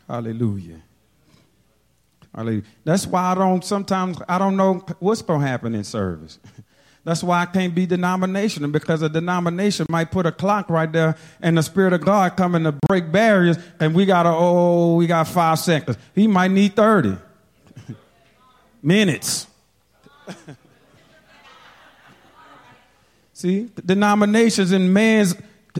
[0.07, 0.81] Hallelujah.
[2.33, 2.63] Hallelujah.
[2.83, 6.39] That's why I don't sometimes I don't know what's going to happen in service.
[7.07, 11.15] That's why I can't be denominational because a denomination might put a clock right there
[11.41, 15.07] and the Spirit of God coming to break barriers and we got to, oh, we
[15.07, 15.97] got five seconds.
[16.13, 17.15] He might need 30
[18.83, 19.47] minutes.
[23.31, 25.33] See, denominations and man's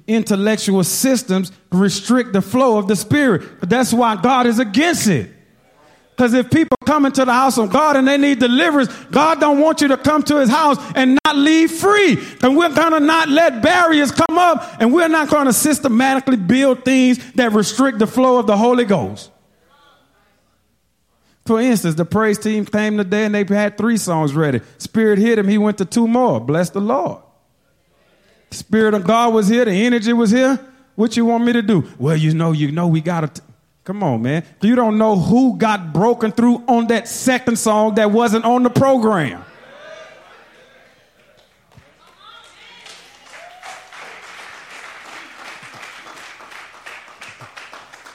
[0.07, 3.59] intellectual systems restrict the flow of the Spirit.
[3.69, 5.29] That's why God is against it.
[6.17, 9.59] Because if people come into the house of God and they need deliverance, God don't
[9.59, 12.17] want you to come to his house and not leave free.
[12.41, 16.37] And we're going to not let barriers come up and we're not going to systematically
[16.37, 19.29] build things that restrict the flow of the Holy Ghost.
[21.45, 24.61] For instance, the praise team came today and they had three songs ready.
[24.79, 26.39] Spirit hit him, he went to two more.
[26.39, 27.21] Bless the Lord.
[28.49, 30.59] Spirit of God was here, the energy was here.
[30.95, 31.87] What you want me to do?
[31.99, 33.41] Well, you know, you know, we got to.
[33.87, 34.43] Come on, man.
[34.61, 38.69] You don't know who got broken through on that second song that wasn't on the
[38.69, 39.45] program.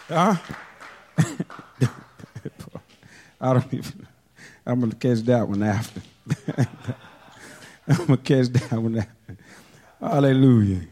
[0.09, 0.37] Huh?
[3.41, 4.07] I don't even.
[4.67, 6.03] I'm gonna catch that one after.
[7.89, 9.39] I'm gonna catch that one after.
[9.99, 10.83] Hallelujah.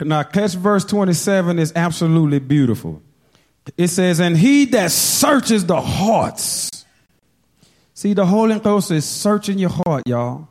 [0.00, 3.00] Now, catch verse 27 is absolutely beautiful.
[3.76, 6.84] It says, and he that searches the hearts.
[7.94, 10.48] See, the Holy Ghost is searching your heart, y'all.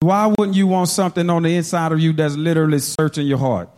[0.00, 3.70] Why wouldn't you want something on the inside of you that's literally searching your heart?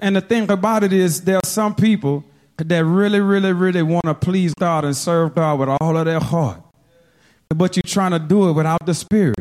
[0.00, 2.24] And the thing about it is, there are some people
[2.58, 6.20] that really, really, really want to please God and serve God with all of their
[6.20, 6.62] heart.
[7.48, 9.36] But you're trying to do it without the Spirit.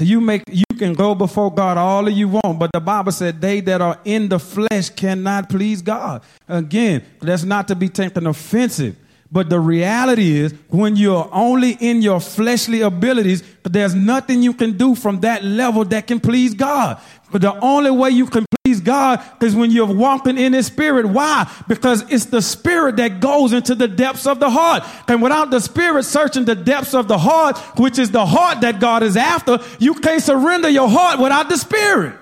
[0.00, 3.60] You make you can go before God all you want, but the Bible said they
[3.62, 6.22] that are in the flesh cannot please God.
[6.46, 8.96] Again, that's not to be taken offensive.
[9.30, 14.78] But the reality is, when you're only in your fleshly abilities, there's nothing you can
[14.78, 16.98] do from that level that can please God.
[17.30, 18.46] But the only way you can
[18.88, 21.06] God because when you're walking in His Spirit.
[21.06, 21.50] Why?
[21.68, 24.82] Because it's the Spirit that goes into the depths of the heart.
[25.06, 28.80] And without the Spirit searching the depths of the heart, which is the heart that
[28.80, 32.14] God is after, you can't surrender your heart without the Spirit.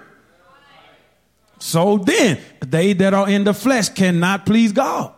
[1.58, 5.12] So then, they that are in the flesh cannot please God.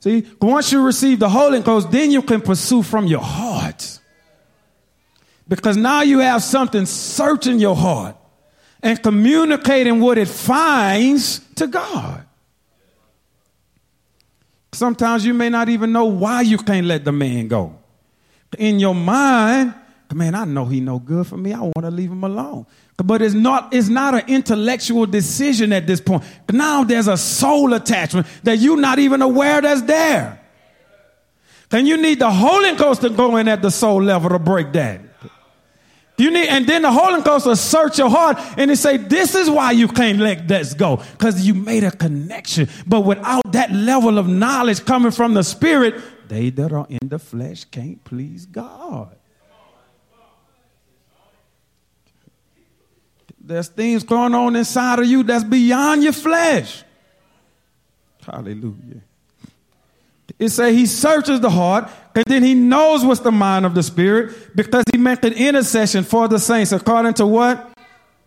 [0.00, 4.00] See, once you receive the Holy Ghost, then you can pursue from your heart.
[5.46, 8.16] Because now you have something searching your heart
[8.84, 12.24] and communicating what it finds to God.
[14.72, 17.78] Sometimes you may not even know why you can't let the man go.
[18.58, 19.74] In your mind,
[20.12, 21.54] man, I know he no good for me.
[21.54, 22.66] I want to leave him alone.
[22.98, 26.22] But it's not, it's not an intellectual decision at this point.
[26.52, 30.40] Now there's a soul attachment that you're not even aware that's there.
[31.70, 34.72] Then you need the Holy Ghost to go in at the soul level to break
[34.74, 35.00] that.
[36.16, 39.34] You need, and then the Holy Ghost will search your heart and he say, this
[39.34, 41.02] is why you can't let this go.
[41.18, 42.68] Cause you made a connection.
[42.86, 47.18] But without that level of knowledge coming from the spirit, they that are in the
[47.18, 49.16] flesh can't please God.
[53.40, 56.82] There's things going on inside of you that's beyond your flesh.
[58.24, 59.02] Hallelujah.
[60.38, 63.82] It say he searches the heart and then he knows what's the mind of the
[63.82, 67.72] spirit because he makes an intercession for the saints according to what?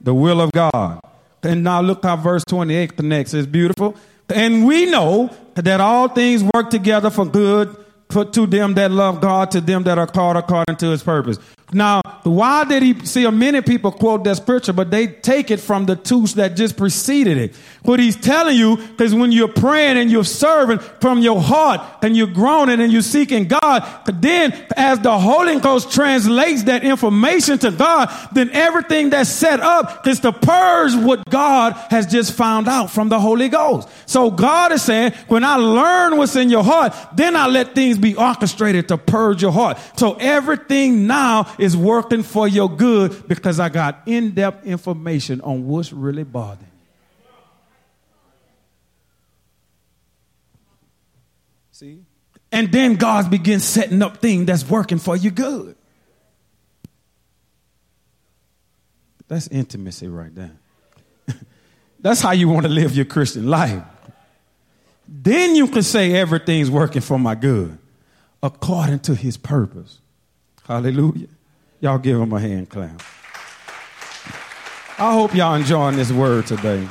[0.01, 0.99] The will of God.
[1.43, 3.33] And now look how verse 28 connects.
[3.33, 3.95] It's beautiful.
[4.29, 7.75] And we know that all things work together for good
[8.09, 11.37] for, to them that love God, to them that are called according to his purpose.
[11.73, 15.85] Now, why did he see many people quote that scripture, but they take it from
[15.85, 17.55] the two that just preceded it?
[17.83, 22.15] What he's telling you is when you're praying and you're serving from your heart and
[22.15, 27.71] you're groaning and you're seeking God, then as the Holy Ghost translates that information to
[27.71, 32.91] God, then everything that's set up is to purge what God has just found out
[32.91, 33.89] from the Holy Ghost.
[34.05, 37.97] So God is saying, when I learn what's in your heart, then I let things
[37.97, 39.77] be orchestrated to purge your heart.
[39.97, 45.67] So everything now is working for your good because I got in depth information on
[45.67, 46.59] what's really bothering.
[46.61, 47.27] You.
[51.71, 51.99] See?
[52.51, 55.75] And then God begins setting up things that's working for you good.
[59.27, 60.55] That's intimacy right there.
[61.99, 63.83] that's how you want to live your Christian life.
[65.07, 67.77] Then you can say everything's working for my good
[68.41, 69.99] according to his purpose.
[70.65, 71.27] Hallelujah.
[71.79, 73.01] Y'all give him a hand clap.
[74.99, 76.87] I hope y'all enjoying this word today.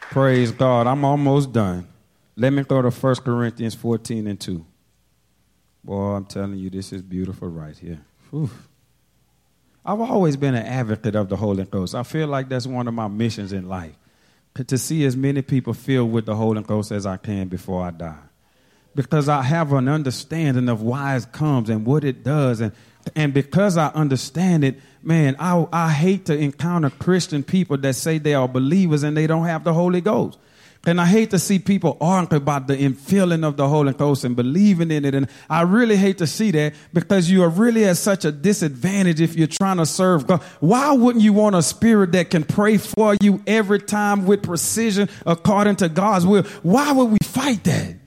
[0.00, 0.86] Praise God.
[0.86, 1.88] I'm almost done.
[2.36, 4.66] Let me go to 1 Corinthians 14 and 2.
[5.84, 8.00] Boy, I'm telling you, this is beautiful right here.
[8.30, 8.50] Whew.
[9.84, 11.94] I've always been an advocate of the Holy Ghost.
[11.94, 13.96] I feel like that's one of my missions in life
[14.66, 17.90] to see as many people filled with the Holy Ghost as I can before I
[17.90, 18.18] die.
[18.94, 22.60] Because I have an understanding of why it comes and what it does.
[22.60, 22.72] And,
[23.16, 28.18] and because I understand it, man, I, I hate to encounter Christian people that say
[28.18, 30.38] they are believers and they don't have the Holy Ghost.
[30.84, 34.34] And I hate to see people argue about the infilling of the Holy Ghost and
[34.34, 35.14] believing in it.
[35.14, 39.20] And I really hate to see that because you are really at such a disadvantage
[39.20, 40.42] if you're trying to serve God.
[40.58, 45.08] Why wouldn't you want a spirit that can pray for you every time with precision
[45.24, 46.42] according to God's will?
[46.62, 48.01] Why would we fight that?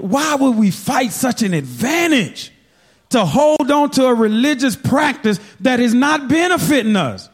[0.00, 2.52] Why would we fight such an advantage
[3.10, 7.28] to hold on to a religious practice that is not benefiting us?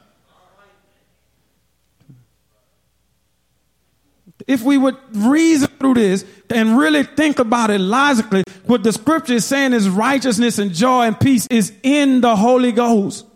[4.47, 9.35] if we would reason through this and really think about it logically, what the scripture
[9.35, 13.27] is saying is righteousness and joy and peace is in the Holy Ghost.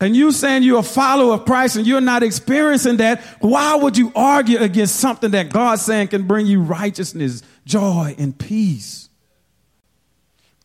[0.00, 3.98] And you saying you're a follower of Christ and you're not experiencing that, why would
[3.98, 9.08] you argue against something that God's saying can bring you righteousness, joy, and peace?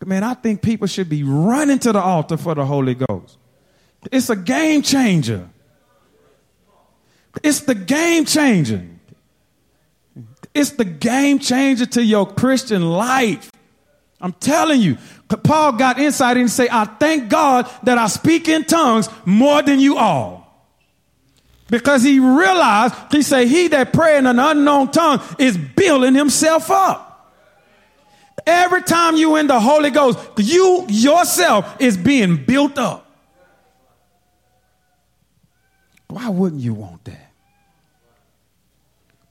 [0.05, 3.38] Man, I think people should be running to the altar for the Holy Ghost.
[4.11, 5.49] It's a game changer.
[7.41, 8.86] It's the game changer.
[10.53, 13.49] It's the game changer to your Christian life.
[14.21, 14.97] I'm telling you.
[15.38, 19.79] Paul got insight and say, I thank God that I speak in tongues more than
[19.79, 20.43] you all.
[21.69, 26.69] Because he realized, he said, he that pray in an unknown tongue is building himself
[26.69, 27.09] up.
[28.45, 33.09] Every time you in the Holy Ghost, you yourself is being built up.
[36.09, 37.31] Why wouldn't you want that?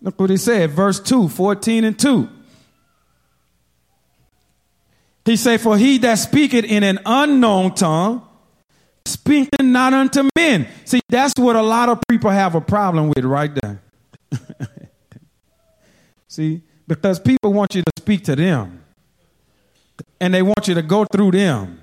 [0.00, 2.28] Look what he said, verse 2, 14 and 2.
[5.24, 8.26] He said, For he that speaketh in an unknown tongue,
[9.06, 10.68] speaking not unto men.
[10.84, 13.82] See, that's what a lot of people have a problem with right there.
[16.28, 18.82] See, because people want you to speak to them,
[20.20, 21.80] and they want you to go through them.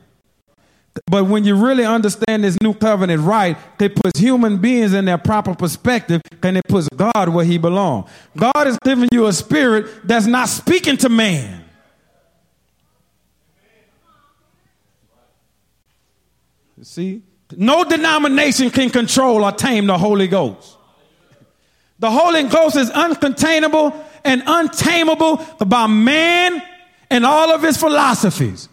[1.05, 5.17] But when you really understand this new covenant right, it puts human beings in their
[5.17, 8.09] proper perspective and it puts God where he belongs.
[8.35, 11.63] God is giving you a spirit that's not speaking to man.
[16.89, 17.21] See?
[17.55, 20.75] No denomination can control or tame the Holy Ghost.
[21.99, 26.63] The Holy Ghost is uncontainable and untamable by man
[27.11, 28.69] and all of his philosophies.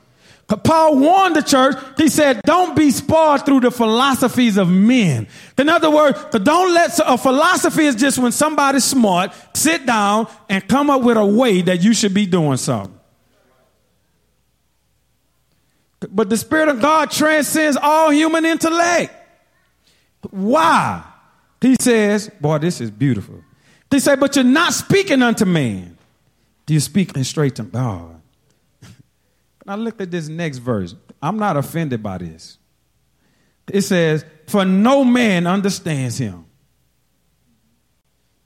[0.48, 1.76] Paul warned the church.
[1.98, 5.28] He said, don't be spoiled through the philosophies of men.
[5.58, 10.66] In other words, don't let a philosophy is just when somebody's smart, sit down and
[10.66, 12.95] come up with a way that you should be doing something.
[16.11, 19.14] But the Spirit of God transcends all human intellect.
[20.30, 21.04] Why?
[21.61, 23.42] He says, boy, this is beautiful.
[23.90, 25.96] He said, but you're not speaking unto man.
[26.66, 28.20] Do You're speaking straight to God.
[29.64, 30.94] Now look at this next verse.
[31.20, 32.59] I'm not offended by this.
[33.72, 36.47] It says, For no man understands him.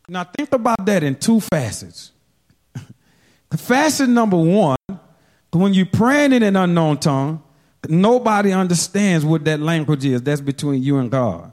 [0.08, 2.12] Now think about that in two facets.
[3.54, 4.76] Facet number one,
[5.52, 7.42] when you're praying in an unknown tongue,
[7.88, 10.22] nobody understands what that language is.
[10.22, 11.52] That's between you and God.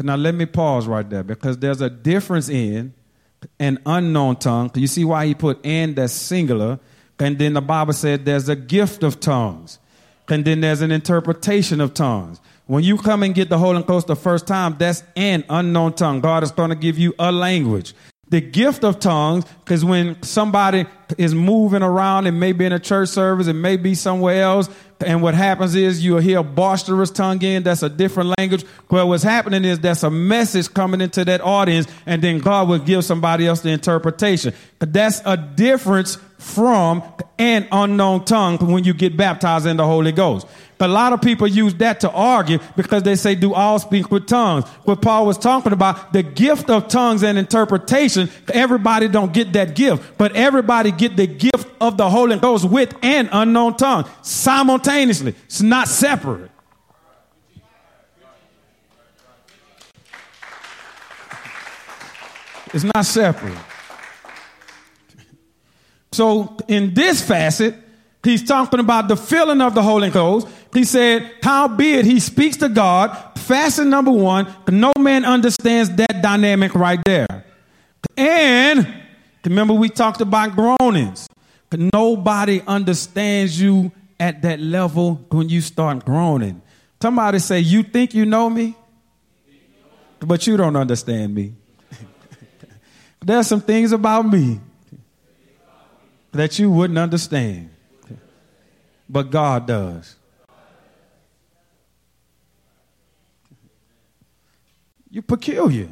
[0.00, 2.92] Now let me pause right there because there's a difference in
[3.60, 4.72] an unknown tongue.
[4.74, 6.80] You see why he put "and" that's singular
[7.22, 9.78] and then the Bible said there's a gift of tongues.
[10.28, 12.40] And then there's an interpretation of tongues.
[12.66, 16.20] When you come and get the Holy Ghost the first time, that's an unknown tongue.
[16.20, 17.94] God is going to give you a language.
[18.32, 20.86] The gift of tongues, because when somebody
[21.18, 24.70] is moving around, it may be in a church service, it may be somewhere else,
[25.04, 28.64] and what happens is you'll hear a boisterous tongue in, that's a different language.
[28.90, 32.78] Well, what's happening is that's a message coming into that audience, and then God will
[32.78, 34.54] give somebody else the interpretation.
[34.78, 37.02] But that's a difference from
[37.38, 40.46] an unknown tongue when you get baptized in the Holy Ghost.
[40.80, 44.26] A lot of people use that to argue because they say, do all speak with
[44.26, 44.64] tongues.
[44.84, 49.76] What Paul was talking about, the gift of tongues and interpretation, everybody don't get that
[49.76, 55.36] gift, but everybody get the gift of the Holy Ghost with an unknown tongue simultaneously.
[55.44, 56.50] It's not separate.
[62.74, 63.56] It's not separate.
[66.12, 67.74] So in this facet,
[68.22, 70.46] he's talking about the filling of the Holy Ghost.
[70.74, 76.74] He said, howbeit he speaks to God, facet number one, no man understands that dynamic
[76.74, 77.44] right there.
[78.16, 78.86] And
[79.44, 81.28] remember we talked about groanings.
[81.92, 86.60] Nobody understands you at that level when you start groaning.
[87.00, 88.76] Somebody say, you think you know me,
[90.20, 91.54] but you don't understand me.
[93.20, 94.60] There's some things about me
[96.32, 97.70] that you wouldn't understand,
[99.08, 100.16] but God does.
[105.10, 105.88] You're peculiar.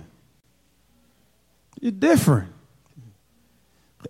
[1.78, 2.52] You're different.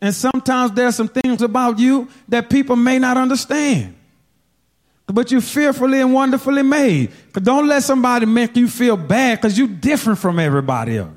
[0.01, 3.97] And sometimes there's some things about you that people may not understand.
[5.07, 7.11] But you're fearfully and wonderfully made.
[7.33, 11.11] But don't let somebody make you feel bad because you're different from everybody else.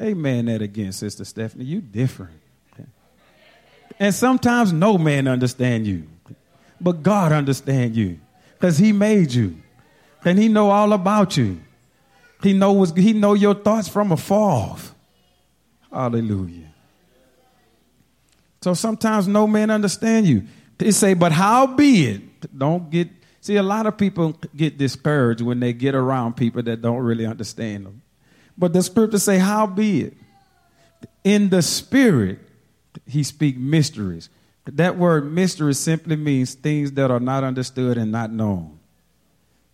[0.00, 1.64] Amen that again, Sister Stephanie.
[1.64, 2.39] You different.
[3.98, 6.06] And sometimes no man understand you.
[6.80, 8.18] But God understand you.
[8.54, 9.56] Because he made you.
[10.24, 11.60] And he know all about you.
[12.42, 14.76] He knows he know your thoughts from afar.
[15.92, 16.72] Hallelujah.
[18.62, 20.44] So sometimes no man understand you.
[20.78, 22.58] They say, but how be it?
[22.58, 23.08] Don't get
[23.40, 27.26] see a lot of people get discouraged when they get around people that don't really
[27.26, 28.02] understand them.
[28.56, 30.14] But the scripture say, how be it?
[31.24, 32.38] In the spirit,
[33.06, 34.28] he speak mysteries.
[34.66, 38.78] That word mystery simply means things that are not understood and not known.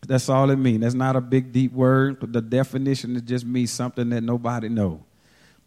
[0.07, 0.83] That's all it means.
[0.83, 2.21] That's not a big deep word.
[2.21, 5.05] The definition it just means something that nobody know.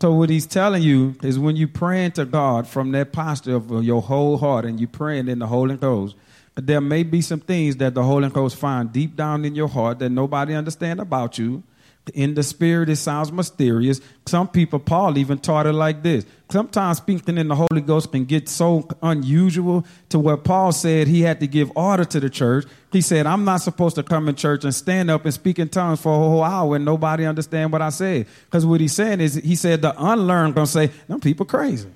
[0.02, 3.84] So what he's telling you is when you praying to God from that posture of
[3.84, 6.16] your whole heart and you praying in the Holy Ghost,
[6.56, 10.00] there may be some things that the Holy Ghost find deep down in your heart
[10.00, 11.64] that nobody understand about you
[12.10, 14.02] in the spirit, it sounds mysterious.
[14.26, 16.26] Some people, Paul even taught it like this.
[16.52, 21.22] Sometimes speaking in the Holy Ghost can get so unusual to where Paul said he
[21.22, 22.66] had to give order to the church.
[22.92, 25.70] He said, I'm not supposed to come in church and stand up and speak in
[25.70, 28.26] tongues for a whole hour and nobody understand what I said.
[28.46, 31.90] Because what he's saying is, he said the unlearned gonna say, them people crazy.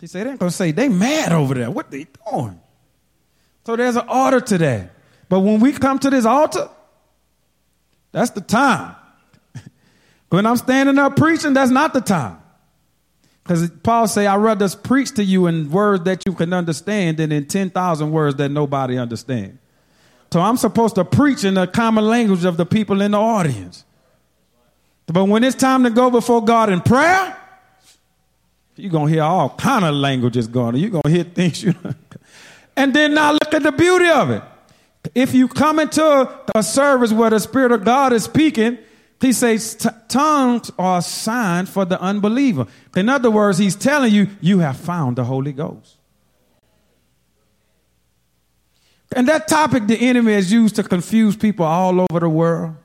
[0.00, 1.70] He said, they're gonna say, they mad over there.
[1.70, 2.60] What they doing?
[3.66, 4.92] So there's an order to that.
[5.28, 6.70] But when we come to this altar,
[8.18, 8.96] that's the time.
[10.30, 12.38] when I'm standing up preaching, that's not the time.
[13.42, 17.32] Because Paul say, I rather preach to you in words that you can understand than
[17.32, 19.58] in 10,000 words that nobody understand.
[20.32, 23.84] So I'm supposed to preach in the common language of the people in the audience.
[25.06, 27.34] But when it's time to go before God in prayer,
[28.76, 30.76] you're going to hear all kind of languages going on.
[30.76, 31.74] You're going to hear things you
[32.76, 34.42] And then now look at the beauty of it.
[35.18, 38.78] If you come into a service where the Spirit of God is speaking,
[39.20, 39.74] he says
[40.06, 42.68] tongues are a sign for the unbeliever.
[42.94, 45.96] In other words, he's telling you, you have found the Holy Ghost.
[49.10, 52.76] And that topic the enemy has used to confuse people all over the world.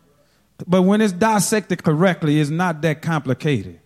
[0.66, 3.80] But when it's dissected correctly, it's not that complicated.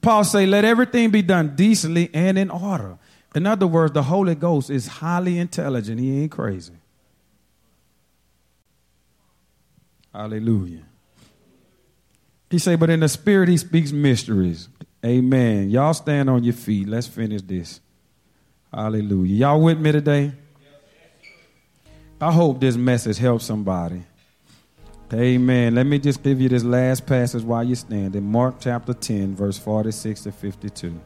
[0.00, 2.98] Paul say, let everything be done decently and in order.
[3.34, 5.98] In other words, the Holy Ghost is highly intelligent.
[5.98, 6.74] He ain't crazy.
[10.12, 10.82] Hallelujah.
[12.50, 14.68] He say, but in the spirit he speaks mysteries.
[15.04, 15.70] Amen.
[15.70, 16.86] Y'all stand on your feet.
[16.86, 17.80] Let's finish this.
[18.72, 19.34] Hallelujah.
[19.34, 20.32] Y'all with me today?
[22.20, 24.04] I hope this message helps somebody.
[25.12, 25.74] Amen.
[25.74, 28.22] Let me just give you this last passage while you're standing.
[28.24, 30.98] Mark chapter 10, verse 46 to 52.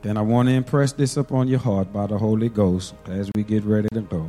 [0.00, 3.42] Then I want to impress this upon your heart by the Holy Ghost as we
[3.42, 4.28] get ready to go.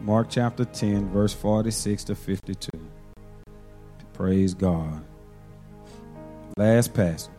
[0.00, 2.70] Mark chapter 10, verse 46 to 52.
[4.14, 5.04] Praise God.
[6.56, 7.30] Last passage.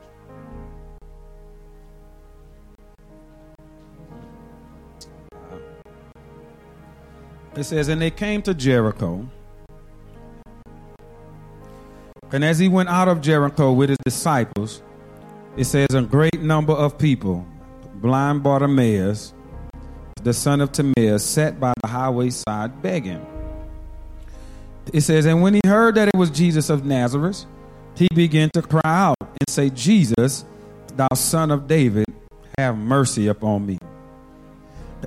[7.55, 9.27] It says, And they came to Jericho.
[12.31, 14.83] And as he went out of Jericho with his disciples,
[15.57, 17.45] it says, A great number of people,
[17.95, 19.33] blind Bartimaeus,
[20.23, 23.25] the son of Timaeus, sat by the highway side begging.
[24.93, 27.45] It says, And when he heard that it was Jesus of Nazareth,
[27.95, 30.45] he began to cry out and say, Jesus,
[30.95, 32.05] thou son of David,
[32.57, 33.77] have mercy upon me.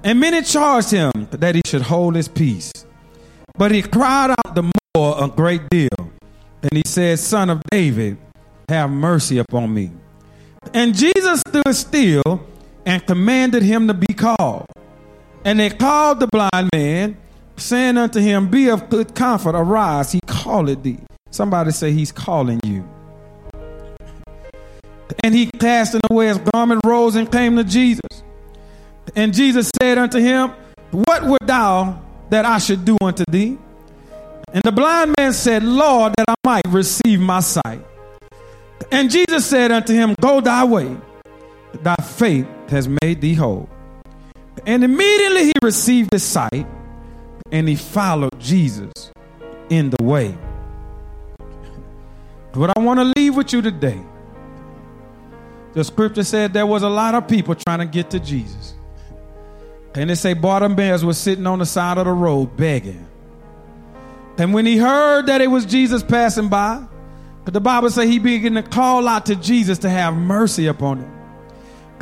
[0.02, 2.72] And many charged him that he should hold his peace.
[3.56, 5.88] But he cried out the more a great deal.
[6.62, 8.16] And he said, Son of David,
[8.68, 9.92] have mercy upon me.
[10.72, 12.46] And Jesus stood still
[12.86, 14.66] and commanded him to be called.
[15.44, 17.16] And they called the blind man,
[17.56, 20.98] saying unto him, Be of good comfort, arise, he calleth thee.
[21.30, 22.88] Somebody say he's calling you.
[25.22, 28.22] And he casting away his garment, rose and came to Jesus.
[29.14, 30.52] And Jesus said unto him,
[30.90, 33.58] What would thou that I should do unto thee?
[34.52, 37.84] And the blind man said, Lord, that I might receive my sight.
[38.90, 40.96] And Jesus said unto him, Go thy way,
[41.82, 43.68] thy faith has made thee whole.
[44.66, 46.66] And immediately he received his sight
[47.52, 48.92] and he followed Jesus
[49.68, 50.36] in the way.
[52.54, 54.00] What I want to leave with you today,
[55.72, 58.74] the scripture said there was a lot of people trying to get to Jesus.
[59.94, 63.06] And they say Bartimaeus was sitting on the side of the road begging.
[64.38, 66.84] And when he heard that it was Jesus passing by,
[67.44, 71.23] the Bible says he began to call out to Jesus to have mercy upon him.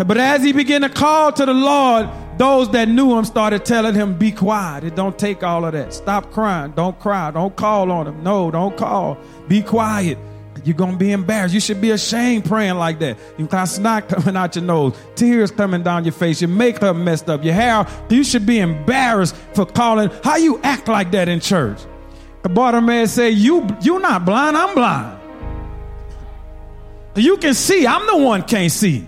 [0.04, 2.08] But as he began to call to the Lord,
[2.38, 4.84] those that knew him started telling him, Be quiet.
[4.84, 5.94] It don't take all of that.
[5.94, 6.72] Stop crying.
[6.72, 7.30] Don't cry.
[7.30, 8.22] Don't call on him.
[8.22, 9.18] No, don't call.
[9.48, 10.18] Be quiet.
[10.64, 11.54] You're going to be embarrassed.
[11.54, 13.18] You should be ashamed praying like that.
[13.36, 17.28] You got snot coming out your nose, tears coming down your face, your makeup messed
[17.28, 17.86] up, your hair.
[18.08, 20.10] You should be embarrassed for calling.
[20.22, 21.80] How you act like that in church?
[22.42, 25.18] The bottom man say, you, you're not blind, I'm blind.
[27.16, 29.06] You can see, I'm the one can't see.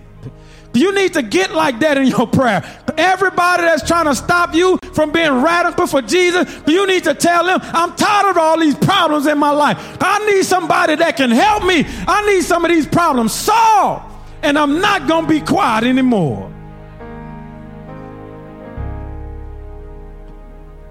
[0.75, 2.63] You need to get like that in your prayer.
[2.97, 7.45] Everybody that's trying to stop you from being radical for Jesus, you need to tell
[7.45, 9.77] them, I'm tired of all these problems in my life.
[10.01, 11.85] I need somebody that can help me.
[12.07, 14.11] I need some of these problems solved.
[14.43, 16.51] And I'm not going to be quiet anymore.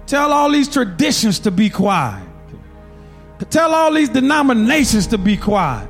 [0.07, 2.23] Tell all these traditions to be quiet.
[3.49, 5.89] Tell all these denominations to be quiet.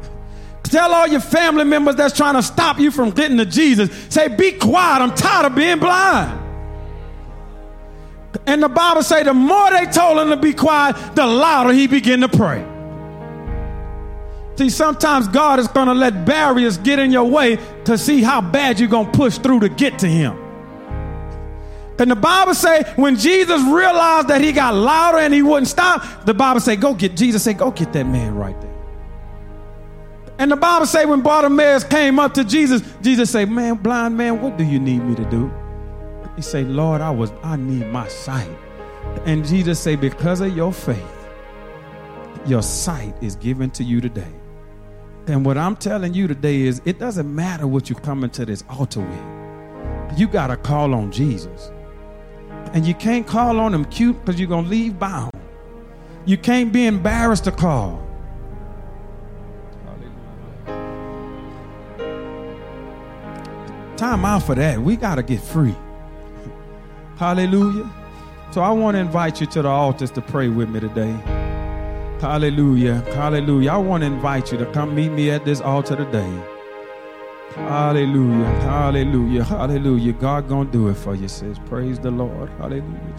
[0.65, 3.89] Tell all your family members that's trying to stop you from getting to Jesus.
[4.09, 5.01] Say, be quiet.
[5.01, 6.41] I'm tired of being blind.
[8.47, 11.87] And the Bible say the more they told him to be quiet, the louder he
[11.87, 12.65] began to pray.
[14.57, 18.41] See, sometimes God is going to let barriers get in your way to see how
[18.41, 20.37] bad you're going to push through to get to him.
[21.97, 26.25] And the Bible say when Jesus realized that he got louder and he wouldn't stop,
[26.25, 28.74] the Bible say, go get, Jesus say, go get that man right there.
[30.37, 34.41] And the Bible say when Bartimaeus came up to Jesus, Jesus say, "Man, blind man,
[34.41, 35.51] what do you need me to do?"
[36.35, 38.49] He say, "Lord, I was I need my sight."
[39.25, 41.27] And Jesus say, "Because of your faith,
[42.45, 44.33] your sight is given to you today."
[45.27, 48.63] And what I'm telling you today is it doesn't matter what you come into this
[48.69, 50.19] altar with.
[50.19, 51.71] You got to call on Jesus.
[52.73, 55.31] And you can't call on him cute because you're going to leave bound.
[56.25, 58.04] You can't be embarrassed to call.
[63.97, 64.79] Time out for that.
[64.79, 65.75] We got to get free.
[67.17, 67.89] Hallelujah.
[68.51, 71.11] So I want to invite you to the altars to pray with me today.
[72.19, 72.95] Hallelujah.
[73.13, 73.71] Hallelujah.
[73.71, 76.43] I want to invite you to come meet me at this altar today.
[77.55, 78.45] Hallelujah.
[78.61, 79.43] Hallelujah.
[79.43, 80.13] Hallelujah.
[80.13, 81.57] God gonna do it for you, says.
[81.67, 82.49] Praise the Lord.
[82.57, 83.15] Hallelujah.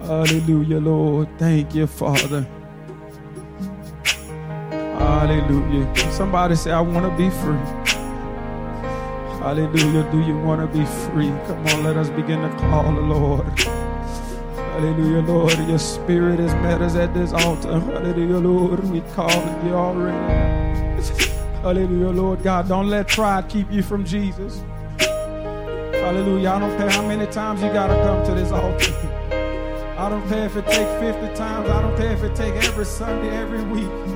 [0.00, 1.28] Hallelujah, Lord.
[1.38, 2.46] Thank you, Father.
[4.72, 6.12] Hallelujah.
[6.12, 8.03] Somebody say, I want to be free.
[9.44, 10.10] Hallelujah.
[10.10, 11.28] Do you want to be free?
[11.46, 13.46] Come on, let us begin to call the Lord.
[13.58, 15.68] Hallelujah, Lord.
[15.68, 17.78] Your spirit is us at this altar.
[17.78, 18.82] Hallelujah, Lord.
[18.88, 19.30] We call
[19.62, 21.02] you already.
[21.60, 22.68] Hallelujah, Lord God.
[22.68, 24.62] Don't let pride keep you from Jesus.
[24.98, 26.48] Hallelujah.
[26.48, 28.94] I don't care how many times you got to come to this altar.
[29.98, 30.90] I don't care if it takes
[31.20, 31.68] 50 times.
[31.68, 34.13] I don't care if it takes every Sunday, every week.